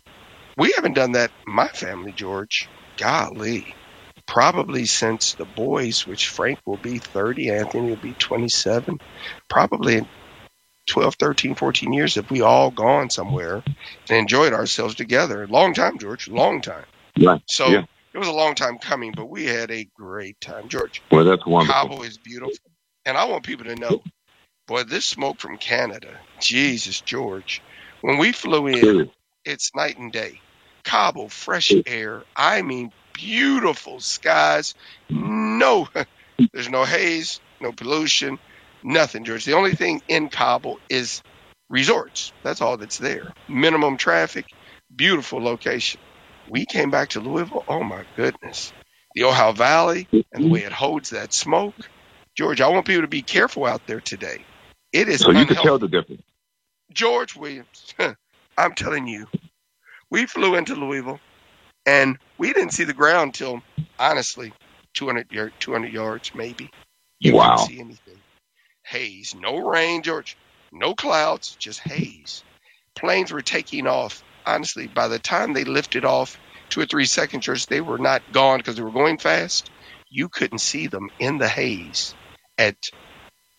[0.57, 1.31] we haven't done that.
[1.45, 2.67] My family, George.
[2.97, 3.73] Golly,
[4.27, 8.99] probably since the boys, which Frank will be 30, Anthony will be 27,
[9.49, 10.07] probably in
[10.87, 15.47] 12, 13, 14 years if we all gone somewhere and enjoyed ourselves together.
[15.47, 16.27] Long time, George.
[16.27, 16.85] Long time.
[17.19, 17.41] Right.
[17.47, 17.83] So Yeah.
[18.13, 21.01] it was a long time coming, but we had a great time, George.
[21.11, 21.89] Well, that's wonderful.
[21.89, 22.71] Cabo is beautiful,
[23.05, 24.03] and I want people to know,
[24.67, 27.63] boy, this smoke from Canada, Jesus, George.
[28.01, 29.09] When we flew in,
[29.45, 30.43] it's night and day.
[30.85, 32.25] Cabo, fresh air.
[32.35, 34.75] I mean, beautiful skies.
[35.09, 35.87] No,
[36.53, 38.39] there's no haze, no pollution,
[38.83, 39.45] nothing, George.
[39.45, 41.23] The only thing in Cabo is
[41.69, 42.33] resorts.
[42.43, 43.33] That's all that's there.
[43.47, 44.47] Minimum traffic,
[44.95, 46.01] beautiful location.
[46.45, 47.63] We came back to Louisville.
[47.67, 48.73] Oh my goodness.
[49.15, 51.75] The Ohio Valley and the way it holds that smoke.
[52.37, 54.47] George, I want people to be careful out there today.
[54.93, 56.23] It is So you can tell the difference.
[56.93, 57.93] George Williams,
[58.57, 59.27] I'm telling you,
[60.11, 61.21] we flew into Louisville
[61.85, 63.61] and we didn't see the ground till
[63.99, 64.55] honestly
[64.95, 66.73] 200 yard, 200 yards maybe.
[67.19, 67.35] You Wow.
[67.35, 68.23] couldn't see anything.
[68.85, 70.37] Haze, no rain, George,
[70.71, 72.45] no clouds, just haze.
[72.97, 74.23] Planes were taking off.
[74.45, 78.23] Honestly, by the time they lifted off, two or three seconds, George, they were not
[78.31, 79.71] gone because they were going fast.
[80.09, 82.15] You couldn't see them in the haze
[82.57, 82.77] at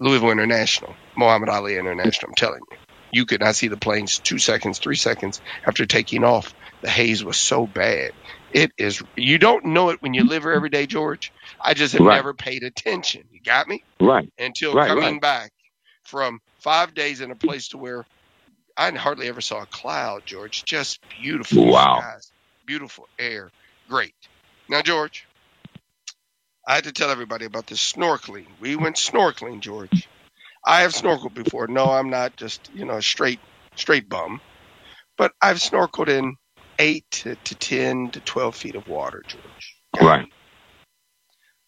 [0.04, 2.30] Louisville International, Muhammad Ali International.
[2.30, 2.78] I'm telling you
[3.12, 6.54] you could not see the planes two seconds, three seconds after taking off.
[6.82, 8.12] The haze was so bad.
[8.50, 9.02] It is.
[9.16, 11.32] You don't know it when you live here every day, George.
[11.64, 12.06] I just have Right.
[12.06, 13.24] never paid attention.
[13.30, 13.84] You got me?
[14.00, 14.32] Right.
[14.38, 15.20] Until Right, coming right.
[15.20, 15.52] back
[16.04, 18.06] from five days in a place to where
[18.76, 20.64] I hardly ever saw a cloud, George.
[20.66, 21.96] Just beautiful Wow.
[21.96, 22.32] skies,
[22.66, 23.52] beautiful air,
[23.88, 24.14] great.
[24.68, 25.28] Now, George,
[26.66, 28.46] I had to tell everybody about this snorkeling.
[28.60, 30.08] We went snorkeling, George.
[30.66, 31.66] I have snorkeled before.
[31.66, 33.40] No, I'm not just you know a straight
[33.76, 34.40] straight bum,
[35.18, 36.36] but I've snorkeled in
[36.78, 39.76] eight to, to ten to twelve feet of water, George.
[40.00, 40.26] Right.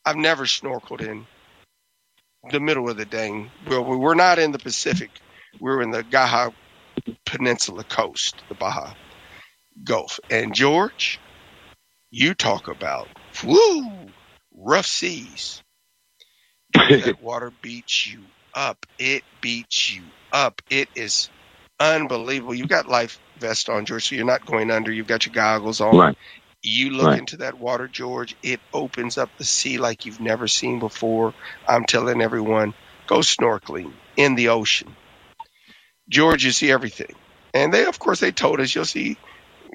[0.04, 1.26] I've never snorkeled in
[2.50, 3.50] the middle of the dang.
[3.68, 5.10] Well, we were not in the Pacific.
[5.60, 6.50] We were in the Baja
[7.26, 8.94] Peninsula coast, the Baja
[9.84, 10.20] Gulf.
[10.30, 11.20] And George,
[12.10, 13.08] you talk about
[13.44, 14.08] woo.
[14.56, 15.62] Rough seas.
[16.98, 18.86] that water beats you up.
[18.98, 20.62] It beats you up.
[20.70, 21.30] It is
[21.80, 22.54] unbelievable.
[22.54, 24.92] You've got life vest on, George, so you're not going under.
[24.92, 25.98] You've got your goggles on.
[25.98, 26.16] Right.
[26.62, 27.16] You look Right.
[27.16, 31.34] into that water, George, it opens up the sea like you've never seen before.
[31.66, 32.74] I'm telling everyone,
[33.06, 34.96] go snorkeling in the ocean.
[36.10, 37.16] George, you see everything.
[37.54, 39.18] And they, of course, they told us you'll see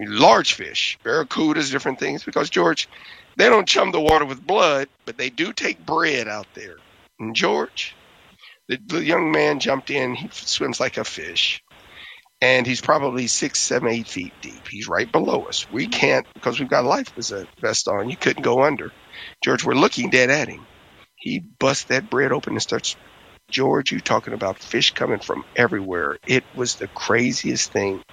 [0.06, 2.90] large fish, barracudas, different things, because, George,
[3.38, 6.78] they don't chum the water with blood, but they do take bread out there.
[7.20, 7.96] And, George,
[8.68, 10.16] the, the young man jumped in.
[10.16, 11.64] He swims like a fish.
[12.44, 14.68] And he's probably six, seven, eight feet deep.
[14.68, 15.72] He's right below us.
[15.72, 15.92] We mm-hmm.
[15.92, 17.14] can't, because we've got life
[17.62, 18.10] vest on.
[18.10, 18.92] You couldn't go under.
[19.44, 20.66] George, we're looking dead at him.
[21.16, 22.96] He busts that bread open and starts
[23.52, 26.20] George, you talking about fish coming from everywhere.
[26.28, 28.04] It was the craziest thing.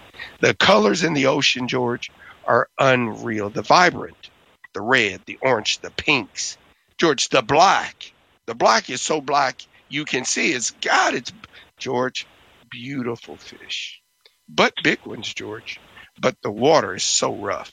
[0.40, 2.12] The colors in the ocean, George,
[2.46, 3.50] are unreal.
[3.50, 4.30] The vibrant,
[4.74, 6.58] the red, the orange, the pinks.
[6.98, 8.12] George, the black.
[8.46, 11.32] The black is so black you can see it's God, it's
[11.78, 12.26] George,
[12.70, 14.00] beautiful fish.
[14.48, 15.80] But big ones, George.
[16.20, 17.72] But the water is so rough.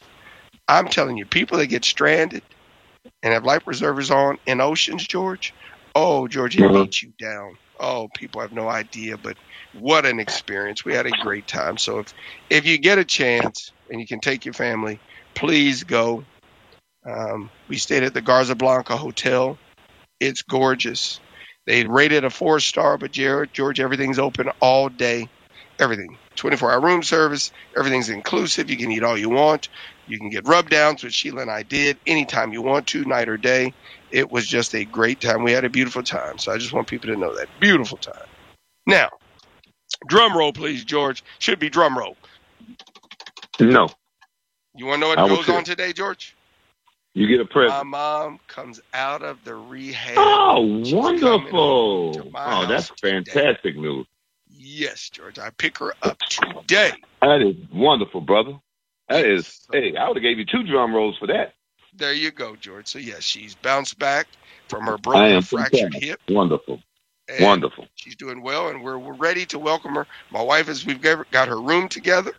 [0.67, 2.43] I'm telling you, people that get stranded
[3.23, 5.53] and have life preservers on in oceans, George,
[5.95, 6.71] Oh, George, it Mhm.
[6.71, 7.57] beats you down.
[7.79, 9.37] Oh, people have no idea, but
[9.73, 10.85] what an experience.
[10.85, 11.77] We had a great time.
[11.77, 12.07] So if
[12.49, 15.01] if you get a chance and you can take your family,
[15.35, 16.27] please go.
[17.09, 19.59] Um, we stayed at the Garza Blanca Hotel.
[20.19, 21.21] It's gorgeous.
[21.67, 25.29] They rated a four star, but Jared, George, everything's open all day.
[25.79, 26.19] Everything.
[26.37, 27.51] 24 hour room service.
[27.77, 28.69] Everything's inclusive.
[28.69, 29.69] You can eat all you want.
[30.05, 33.29] You can get rub downs, which Sheila and I did anytime you want to, night
[33.29, 33.75] or day.
[34.15, 35.43] It was just a great time.
[35.43, 36.37] We had a beautiful time.
[36.37, 37.49] So I just want people to know that.
[37.59, 38.25] Beautiful time.
[38.87, 39.09] Now,
[40.07, 41.21] drum roll, please, George.
[41.39, 42.15] Should be drum roll.
[43.59, 43.89] No.
[44.73, 46.33] You want to know what I goes on today, George?
[47.13, 47.69] You get a press.
[47.69, 50.15] My mom comes out of the rehab.
[50.17, 52.31] Oh, She's wonderful.
[52.35, 54.07] Oh, that's fantastic news.
[54.49, 55.39] Yes, George.
[55.39, 56.93] I pick her up today.
[57.21, 58.59] That is wonderful, brother.
[59.09, 61.54] That is, hey, I would have gave you two drum rolls for that.
[61.95, 62.89] There you go, George.
[62.89, 64.27] So yes, she's bounced back
[64.69, 66.03] from her broken, fractured fantastic.
[66.03, 66.19] hip.
[66.29, 66.81] Wonderful.
[67.29, 67.87] and Wonderful.
[67.95, 70.07] She's doing well, and we're, we're ready to welcome her.
[70.31, 70.85] My wife is.
[70.85, 72.33] We've got her room together.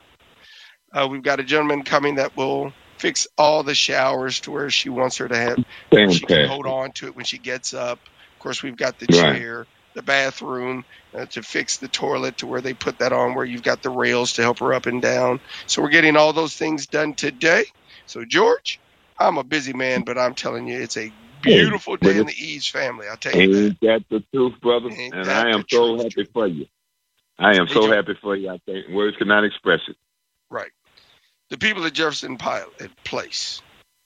[0.93, 4.91] Uh, we've got a gentleman coming that will fix all the showers to where she
[4.91, 5.61] wants her to have.
[6.07, 8.01] She can hold on to it when she gets up.
[8.09, 9.43] Of course, we've got the Right.
[9.43, 10.85] chair, the bathroom
[11.19, 13.91] uh, to fix the toilet to where they put that on, where you've got the
[13.91, 15.41] rails to help her up and down.
[15.69, 17.67] So we're getting all those things done today.
[18.07, 18.81] So George,
[19.19, 22.69] I'm a busy man, but I'm telling you, it's a beautiful day in the Eaves
[22.69, 23.07] family.
[23.09, 23.65] I'll tell you that.
[23.65, 24.91] Ain't that the truth, brother?
[24.91, 26.67] Ain't and I am so truth, happy for you.
[27.39, 28.51] I am Hey, so happy for you.
[28.51, 29.97] I think words cannot express it.
[30.51, 30.71] Right.
[31.51, 33.63] The people at Jefferson Pilot Place.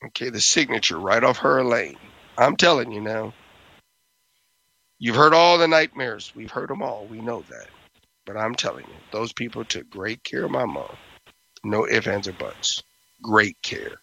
[0.07, 1.99] Okay, the signature right off her lane.
[2.39, 3.35] I'm telling you now.
[4.99, 6.33] You've heard all the nightmares.
[6.35, 7.07] We've heard them all.
[7.07, 7.69] We know that.
[8.27, 10.97] But I'm telling you, those people took great care of my mom.
[11.65, 12.83] No ifs, ands, or buts.
[13.23, 13.99] Great care.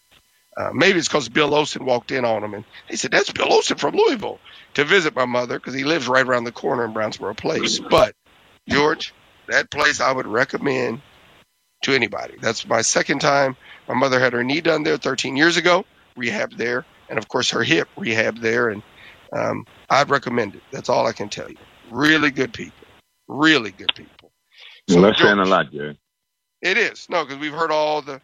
[0.58, 3.52] Uh, maybe it's because Bill Olson walked in on them and he said, That's Bill
[3.52, 4.40] Olson from Louisville
[4.74, 7.78] to visit my mother because he lives right around the corner in Brownsboro Place.
[7.78, 8.16] But,
[8.68, 9.14] George,
[9.46, 11.00] that place I would recommend
[11.82, 12.34] to anybody.
[12.40, 13.56] That's my second time.
[13.86, 15.84] My mother had her knee done there 13 years ago,
[16.16, 18.68] rehab there, and of course her hip rehab there.
[18.68, 18.82] And
[19.32, 20.62] um, I'd recommend it.
[20.72, 21.56] That's all I can tell you.
[21.90, 22.86] Really good people.
[23.28, 24.32] Really good people.
[24.88, 25.98] Well, that's saying a lot, Jerry.
[26.60, 28.20] It is no, because we've heard all the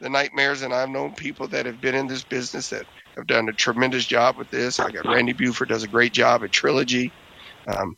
[0.00, 3.48] the nightmares, and I've known people that have been in this business that have done
[3.48, 4.80] a tremendous job with this.
[4.80, 7.14] I got Randy Buford does a great job at Trilogy.
[7.66, 7.96] Um,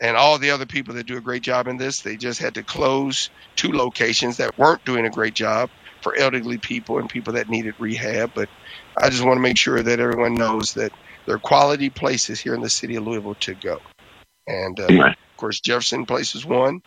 [0.00, 2.54] and all the other people that do a great job in this, they just had
[2.56, 5.70] to close two locations that weren't doing a great job
[6.02, 8.32] for elderly people and people that needed rehab.
[8.34, 8.50] But
[8.98, 10.92] I just want to make sure that everyone knows that
[11.26, 13.78] there are quality places here in the city of Louisville to go.
[14.48, 16.80] And uh, of course, Jefferson Place is one,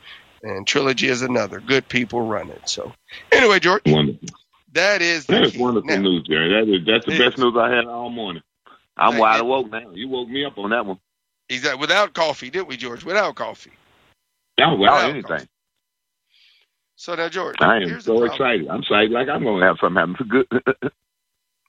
[0.43, 1.61] and Trilogy is another.
[1.61, 2.61] Good people run it.
[2.65, 2.95] So
[3.31, 4.29] anyway, George, Wonderful.
[4.73, 5.57] That is the That is key.
[5.57, 6.49] wonderful Now, news, Jerry.
[6.49, 8.43] That is that's the best news I had all morning.
[8.97, 9.91] I'm wide awoke now.
[9.93, 10.99] You woke me up on that one.
[11.49, 11.81] exactly.
[11.81, 13.05] Without coffee, did we, George?
[13.05, 13.73] Without coffee.
[14.57, 15.47] Yeah, without Without anything.
[16.97, 18.67] So now, George, I am so excited.
[18.69, 20.47] I'm excited like I'm gonna have something happen for good.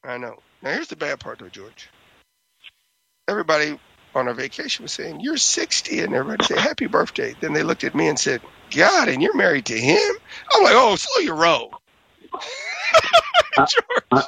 [0.05, 0.37] I know.
[0.63, 1.91] Now here's the bad part, though, George.
[3.29, 3.79] Everybody
[4.15, 7.85] on our vacation was saying, "You're 60," and everybody said, "Happy birthday." Then they looked
[7.85, 10.15] at me and said, "God, and you're married to him?"
[10.55, 11.75] I'm like, "Oh, slow your roll."
[13.67, 14.25] George.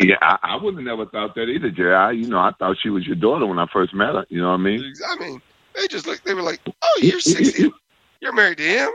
[0.00, 1.94] yeah, I, I would have never thought that either, Jerry.
[1.94, 4.26] I, you know, I thought she was your daughter when I first met her.
[4.30, 4.86] You know what I mean?
[5.08, 5.42] I mean,
[5.74, 6.24] they just looked.
[6.24, 7.70] They were like, "Oh, you're 60.
[8.20, 8.90] You're married to him."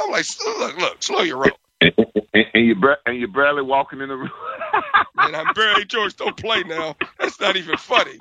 [0.00, 1.92] I'm like, "Look, look, slow your roll." And,
[2.34, 4.30] and, and you bar- and you're barely walking in the room.
[5.18, 6.16] and I'm barely George.
[6.16, 6.96] Don't play now.
[7.18, 8.20] That's not even funny.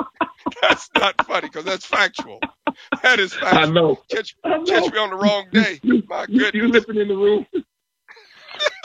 [0.61, 2.45] That's not funny because that's factual.
[3.03, 3.59] That is factual.
[3.59, 3.97] I know.
[4.11, 4.65] Catch, I know.
[4.65, 5.82] catch me on the wrong day.
[6.07, 6.53] My You, goodness.
[6.53, 7.45] you lipping in the room?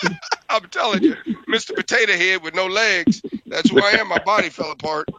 [0.48, 1.14] I'm telling you,
[1.48, 1.74] Mr.
[1.74, 3.22] Potato Head with no legs.
[3.46, 4.08] That's who I am.
[4.08, 5.08] My body fell apart.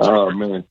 [0.00, 0.64] Oh man.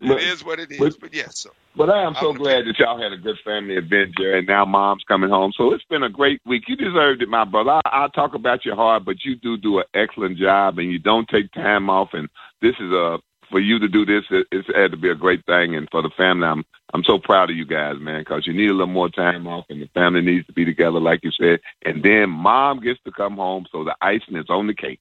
[0.00, 0.96] It is what it is.
[0.96, 4.14] But yes, so But I am so glad that y'all had a good family event,
[4.18, 5.52] Jerry, and now mom's coming home.
[5.56, 6.64] So it's been a great week.
[6.68, 7.70] You deserved it, my brother.
[7.70, 10.98] I, I'll talk about your hard, but you do do an excellent job, and you
[10.98, 12.10] don't take time off.
[12.12, 12.28] And
[12.60, 13.18] this is a
[13.50, 14.24] for you to do this.
[14.30, 17.18] It, it's had to be a great thing, and for the family, I'm I'm so
[17.18, 19.88] proud of you guys, man, because you need a little more time off, and the
[19.88, 21.60] family needs to be together, like you said.
[21.84, 25.00] And then mom gets to come home, so the icing is on the cake.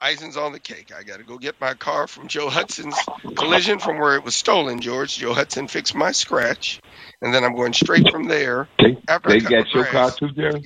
[0.00, 0.90] icing's on the cake.
[0.96, 2.96] I got to go get my car from Joe Hudson's
[3.36, 5.16] collision from where it was stolen, George.
[5.18, 6.80] Joe Hudson fixed my scratch,
[7.20, 8.68] and then I'm going straight from there.
[8.78, 10.64] They, After they got your car too, Jerry.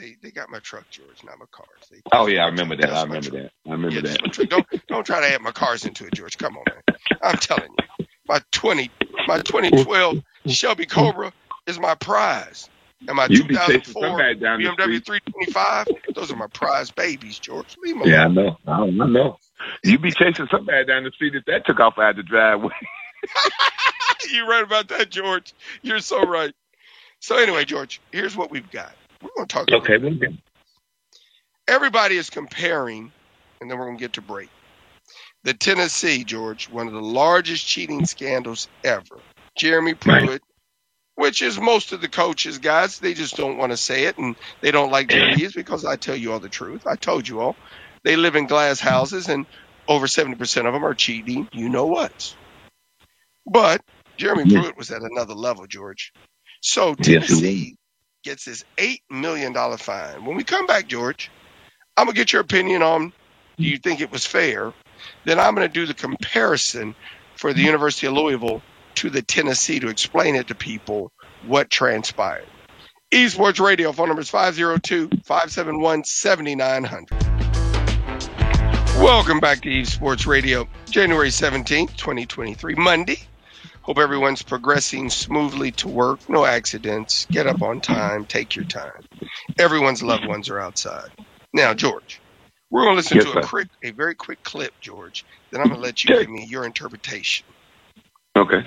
[0.00, 1.88] They they got my truck, George, not my cars.
[1.92, 2.94] They, Oh yeah, I remember that.
[2.94, 3.52] I remember that.
[3.68, 4.08] I remember Yeah, that.
[4.08, 4.48] that's my truck.
[4.48, 6.38] Don't don't try to add my cars into it, George.
[6.38, 6.82] Come on, man.
[7.22, 7.80] I'm telling you,
[8.28, 8.92] my twenty
[9.26, 11.32] my 2012 Shelby Cobra
[11.66, 12.70] is my prize,
[13.08, 15.88] and my You 2004 somebody down the BMW 325.
[16.14, 17.76] Those are my prize babies, George.
[17.84, 18.56] Leave Yeah, I know.
[18.66, 19.38] I, I know.
[19.84, 22.72] You be chasing somebody down the street if that took off out of the driveway.
[24.32, 25.54] You're right about that, George.
[25.82, 26.54] You're so right.
[27.20, 28.94] So anyway, George, here's what we've got.
[29.22, 29.68] We're going to talk.
[29.68, 30.34] about Okay, well.
[31.68, 33.12] Everybody is comparing,
[33.60, 34.48] and then we're going to get to break.
[35.44, 39.18] The Tennessee, George, one of the largest cheating scandals ever.
[39.56, 40.42] Jeremy Pruitt,
[41.14, 44.36] which is most of the coaches, guys, they just don't want to say it, and
[44.60, 46.86] they don't like Jeremy is because I tell you all the truth.
[46.86, 47.56] I told you all.
[48.04, 49.46] They live in glass houses, and
[49.88, 51.48] over 70% of them are cheating.
[51.52, 52.34] You know what?
[53.46, 53.82] But
[54.16, 56.12] Jeremy Pruitt was at another level, George.
[56.60, 57.76] So Tennessee
[58.22, 60.24] gets this $8 million fine.
[60.24, 61.30] When we come back, George,
[61.96, 63.12] I'm going to get your opinion on
[63.56, 64.72] do you think it was fair?
[65.24, 66.94] Then I'm going to do the comparison
[67.36, 68.62] for the University of Louisville
[68.96, 71.12] to the Tennessee to explain it to people
[71.46, 72.46] what transpired.
[73.10, 77.10] Eaves Sports Radio, phone number is 502 571 7900.
[78.96, 83.18] Welcome back to Eaves Sports Radio, January 17th, 2023, Monday.
[83.82, 88.92] Hope everyone's progressing smoothly to work, no accidents, get up on time, take your time.
[89.58, 91.10] Everyone's loved ones are outside.
[91.52, 92.20] Now, George,
[92.70, 95.24] we're going to listen Yes, to a quick, a very quick clip, George.
[95.50, 97.46] Then I'm going to let you give me your interpretation.
[98.36, 98.64] Okay.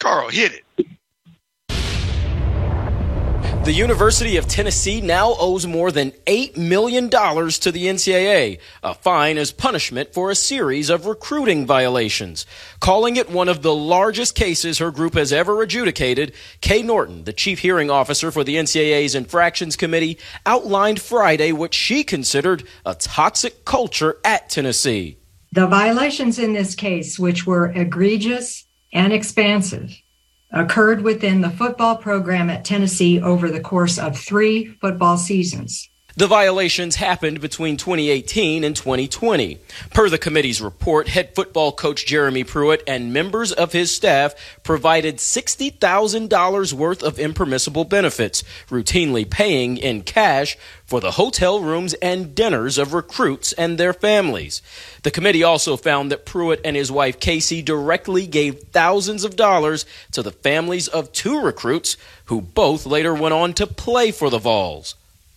[0.00, 0.86] Carl, hit it.
[3.64, 9.38] The University of Tennessee now owes more than $8 million to the NCAA, a fine
[9.38, 12.44] as punishment for a series of recruiting violations.
[12.80, 17.32] Calling it one of the largest cases her group has ever adjudicated, Kay Norton, the
[17.32, 23.64] chief hearing officer for the NCAA's Infractions Committee, outlined Friday what she considered a toxic
[23.64, 25.16] culture at Tennessee.
[25.52, 29.96] The violations in this case, which were egregious and expansive,
[30.54, 35.90] occurred within the football program at Tennessee over the course of three football seasons.
[36.16, 39.58] The violations happened between 2018 and 2020.
[39.92, 45.16] Per the committee's report, head football coach Jeremy Pruitt and members of his staff provided
[45.16, 52.78] $60,000 worth of impermissible benefits, routinely paying in cash for the hotel rooms and dinners
[52.78, 54.62] of recruits and their families.
[55.02, 59.84] The committee also found that Pruitt and his wife Casey directly gave thousands of dollars
[60.12, 61.96] to the families of two recruits
[62.26, 64.94] who both later went on to play for the Vols.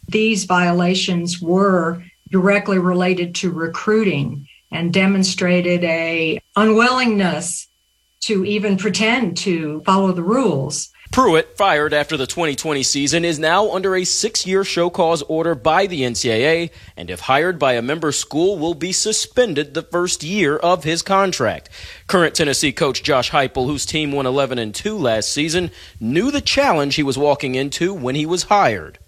[0.07, 7.67] These violations were directly related to recruiting and demonstrated a unwillingness
[8.21, 10.89] to even pretend to follow the rules.
[11.11, 15.55] Pruitt, fired after the 2020 season, is now under a six year show cause order
[15.55, 20.23] by the NCAA, and if hired by a member school, will be suspended the first
[20.23, 21.69] year of his contract.
[22.07, 26.41] Current Tennessee coach Josh Heupel, whose team won 11 and 2 last season, knew the
[26.41, 28.99] challenge he was walking into when he was hired.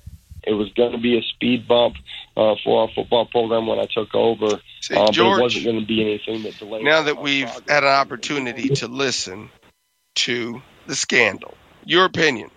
[0.43, 1.95] It was going to be a speed bump
[2.37, 5.79] uh, for our football program when I took over, See, but George, it wasn't going
[5.81, 6.83] to be anything that delayed.
[6.83, 9.49] Now that we've had an opportunity to listen
[10.15, 12.49] to the scandal, your opinion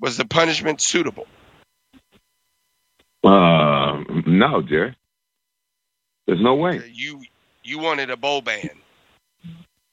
[0.00, 1.26] was the punishment suitable?
[3.24, 4.96] Uh, no, Jerry.
[6.26, 6.82] There's no way.
[6.92, 7.22] You
[7.62, 8.70] you wanted a bowl ban.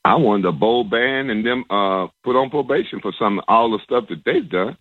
[0.06, 3.80] I wanted a bowl ban and them uh put on probation for some all the
[3.84, 4.78] stuff that they've done.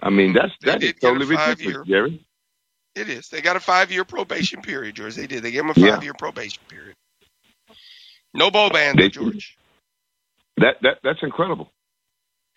[0.00, 2.26] I mean, that's that is did get a totally ridiculous, Jerry.
[2.94, 3.28] It is.
[3.28, 5.14] They got a five year probation period, George.
[5.16, 5.42] They did.
[5.42, 6.94] They gave him a five year probation period.
[8.34, 9.56] No bowl ban, They- George.
[10.58, 11.70] That that that's incredible.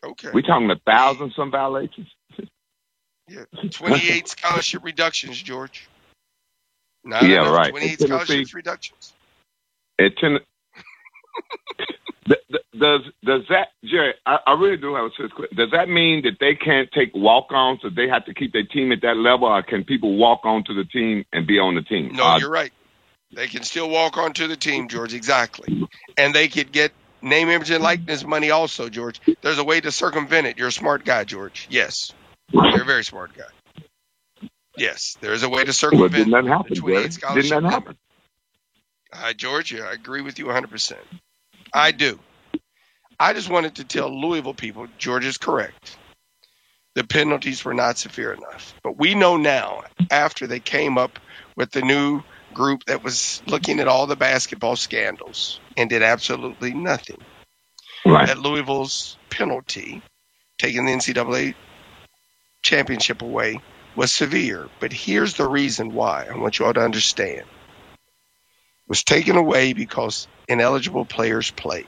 [0.03, 0.29] Okay.
[0.33, 2.07] We're talking a thousand some violations.
[3.27, 3.43] Yeah.
[3.71, 5.87] 28 scholarship reductions, George.
[7.03, 7.55] Not yeah, enough.
[7.57, 7.69] right.
[7.71, 9.13] 28 In Tennessee- scholarships reductions.
[9.99, 10.39] At ten,
[12.27, 14.13] Th- th- does does that Jerry?
[14.25, 15.57] I, I really do have a serious question.
[15.57, 18.91] Does that mean that they can't take walk-ons, so they have to keep their team
[18.91, 21.81] at that level, or can people walk on to the team and be on the
[21.81, 22.15] team?
[22.15, 22.71] No, Uh, you're right.
[23.31, 25.13] They can still walk onto the team, George.
[25.13, 29.21] Exactly, and they could get name, image, and likeness money also, George.
[29.41, 30.57] There's a way to circumvent it.
[30.57, 31.67] You're a smart guy, George.
[31.69, 32.11] Yes,
[32.51, 34.49] you're a very smart guy.
[34.77, 37.09] Yes, there is a way to Well, circumvent didn't that happen, the Jerry?
[37.09, 37.97] 28 Didn't that happen?
[39.11, 40.93] Uh, George, I agree with you 100%.
[41.73, 42.19] I do.
[43.19, 45.97] I just wanted to tell Louisville people George is correct.
[46.95, 48.73] The penalties were not severe enough.
[48.83, 51.19] But we know now, after they came up
[51.55, 56.73] with the new group that was looking at all the basketball scandals and did absolutely
[56.73, 57.19] nothing,
[58.05, 58.27] Right.
[58.27, 60.01] that Louisville's penalty,
[60.57, 61.53] taking the NCAA
[62.63, 63.59] championship away,
[63.95, 64.69] was severe.
[64.79, 66.25] But here's the reason why.
[66.31, 67.41] I want you all to understand.
[67.41, 67.47] It
[68.87, 71.87] was taken away because ineligible players played.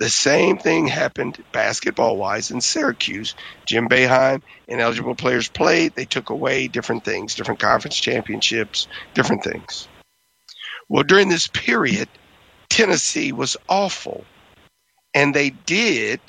[0.00, 3.34] The same thing happened basketball wise in Syracuse.
[3.64, 5.94] Jim Boeheim, ineligible players played.
[5.94, 9.86] They took away different things, different conference championships, different things.
[10.88, 12.08] Well, during this period,
[12.68, 14.24] Tennessee was awful.
[15.14, 16.20] And they did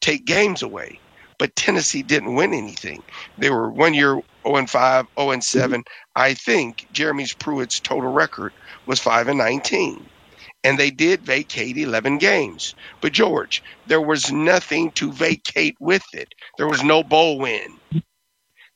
[0.00, 1.00] take games away,
[1.38, 3.02] but Tennessee didn't win anything.
[3.36, 5.82] They were one year 0 and 5, 0 and 7.
[6.14, 8.52] I think Jeremy Pruitt's total record
[8.86, 10.06] was 5 and 19
[10.64, 12.74] and they did vacate 11 games.
[13.00, 16.34] But George, there was nothing to vacate with it.
[16.56, 17.78] There was no bowl win.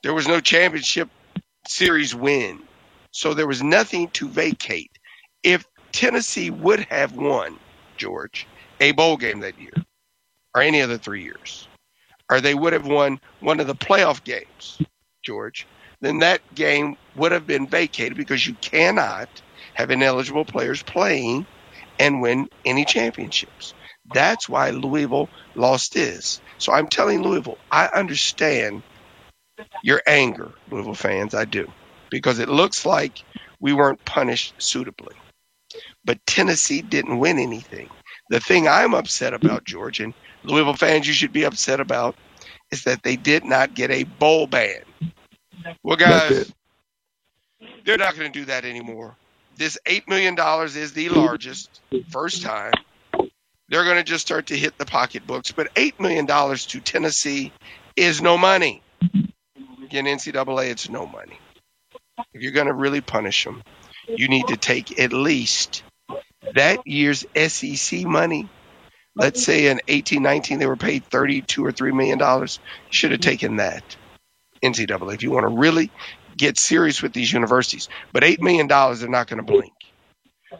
[0.02, 1.08] There was no championship
[1.66, 2.60] series win.
[3.10, 4.90] So there was nothing to vacate.
[5.42, 7.58] If Tennessee would have won,
[7.96, 8.46] George,
[8.80, 9.74] a bowl game that year,
[10.54, 11.68] or any of the three years,
[12.30, 14.80] or they would have won one of the playoff games,
[15.22, 15.66] George,
[16.00, 19.28] then that game would have been vacated because you cannot
[19.74, 21.46] have ineligible players playing
[21.99, 23.74] and win any championships.
[24.12, 26.40] That's why Louisville lost this.
[26.59, 28.82] So I'm telling Louisville, I understand
[29.82, 31.34] your anger, Louisville fans.
[31.34, 31.70] I do.
[32.11, 33.22] Because it looks like
[33.61, 35.14] we weren't punished suitably.
[36.05, 37.88] But Tennessee didn't win anything.
[38.28, 42.16] The thing I'm upset about, George, and Louisville fans you should be upset about,
[42.70, 44.82] is that they did not get a bowl ban.
[45.82, 46.53] Well, guys,
[47.84, 49.16] they're not going to do that anymore.
[49.57, 50.36] This $8 million
[50.66, 51.80] is the largest,
[52.11, 52.72] first time.
[53.68, 55.53] They're going to just start to hit the pocketbooks.
[55.53, 57.53] But $8 million to Tennessee
[57.96, 58.82] is no money.
[59.84, 61.38] Again, NCAA, it's no money.
[62.34, 63.62] If you're going to really punish them,
[64.09, 65.82] you need to take at least
[66.55, 68.48] that year's SEC money.
[69.14, 72.18] Let's say in 18, 19, they were paid 32 or $3 million.
[72.18, 72.46] You
[72.90, 73.96] should have taken that.
[74.62, 75.90] NCAA, if you want to really
[76.36, 77.88] get serious with these universities.
[78.12, 79.72] But $8 million, they're not going to blink.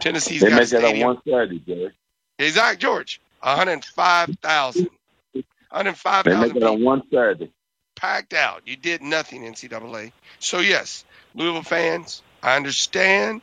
[0.01, 1.93] Tennessee's they got make that on one Saturday, Jerry.
[2.39, 3.21] Exact, George.
[3.43, 4.89] 105,000.
[5.35, 6.33] 105,000.
[6.33, 7.53] They make 105,000 it on one Saturday.
[7.97, 8.63] packed out.
[8.67, 10.13] You did nothing, NCAA.
[10.39, 11.05] So, yes,
[11.35, 13.41] Louisville fans, I understand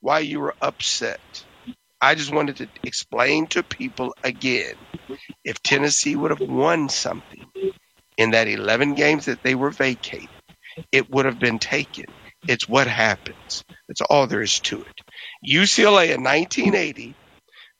[0.00, 1.20] why you were upset.
[2.00, 4.74] I just wanted to explain to people again
[5.44, 7.46] if Tennessee would have won something
[8.16, 10.28] in that 11 games that they were vacated,
[10.92, 12.06] it would have been taken.
[12.46, 13.64] It's what happens.
[13.88, 15.00] That's all there is to it.
[15.48, 17.14] UCLA in 1980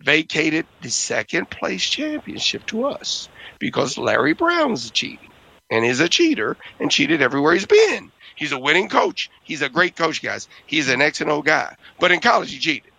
[0.02, 3.28] vacated the second place championship to us
[3.58, 5.30] because Larry Brown was cheating
[5.70, 8.12] and is a cheater and cheated everywhere he's been.
[8.34, 9.30] He's a winning coach.
[9.42, 10.48] He's a great coach, guys.
[10.66, 11.74] He's an X and O guy.
[11.98, 12.92] But in college, he cheated.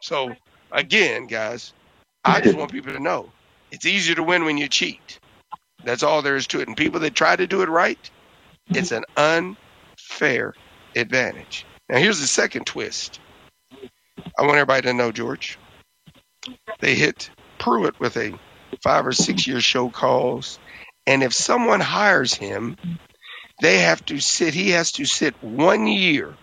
[0.00, 0.34] So,
[0.70, 1.72] again, guys,
[2.24, 3.30] I just want people to know
[3.70, 5.18] it's easier to win when you cheat.
[5.84, 6.68] That's all there is to it.
[6.68, 7.98] And people that try to do it right,
[8.70, 10.54] it's an unfair
[10.94, 11.66] advantage.
[11.88, 13.20] Now, here's the second twist.
[14.38, 15.58] I want everybody to know, George.
[16.80, 18.38] They hit Pruitt with a
[18.82, 20.58] five or six year show cause.
[21.06, 22.76] And if someone hires him,
[23.60, 26.36] they have to sit, he has to sit one year.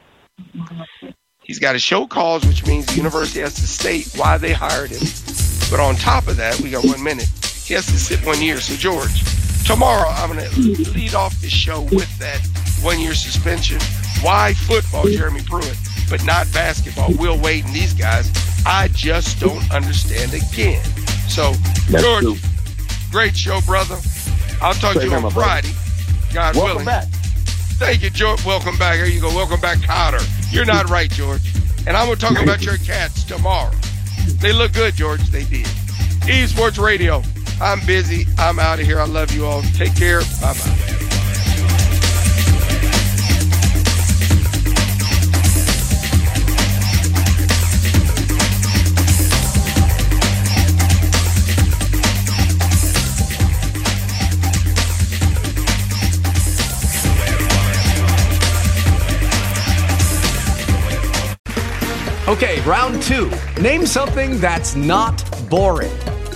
[1.44, 4.90] He's got a show cause, which means the university has to state why they hired
[4.90, 5.02] him.
[5.70, 7.30] But on top of that, we got one minute.
[7.64, 8.60] He has to sit one year.
[8.60, 9.24] So, George,
[9.66, 10.60] tomorrow I'm going to
[10.92, 12.40] lead off the show with that
[12.82, 13.80] one year suspension.
[14.22, 15.78] Why football, Jeremy Pruitt,
[16.10, 17.12] but not basketball?
[17.18, 18.32] Will Wade and these guys.
[18.66, 20.84] I just don't understand again.
[21.28, 21.52] So,
[21.90, 22.36] That's George, true.
[23.12, 23.98] great show, brother.
[24.62, 25.30] I'll talk to you on.
[25.32, 25.72] Friday.
[26.34, 26.86] God Welcome willing.
[26.86, 27.08] back.
[27.78, 28.44] Thank you, George.
[28.46, 28.96] Welcome back.
[28.96, 29.28] Here you go.
[29.30, 30.24] Welcome back, Cotter.
[30.50, 31.42] You're not right, George.
[31.88, 33.72] And I'm going to talk about your cats tomorrow.
[34.40, 35.22] They look good, George.
[35.30, 35.68] They did.
[36.28, 37.22] E Sports Radio.
[37.62, 38.26] I'm busy.
[38.38, 39.00] I'm out of here.
[39.00, 39.62] I love you all.
[39.74, 40.22] Take care.
[40.42, 40.92] Bye bye.
[62.28, 63.32] Okay, round two.
[63.62, 65.92] Name something that's not boring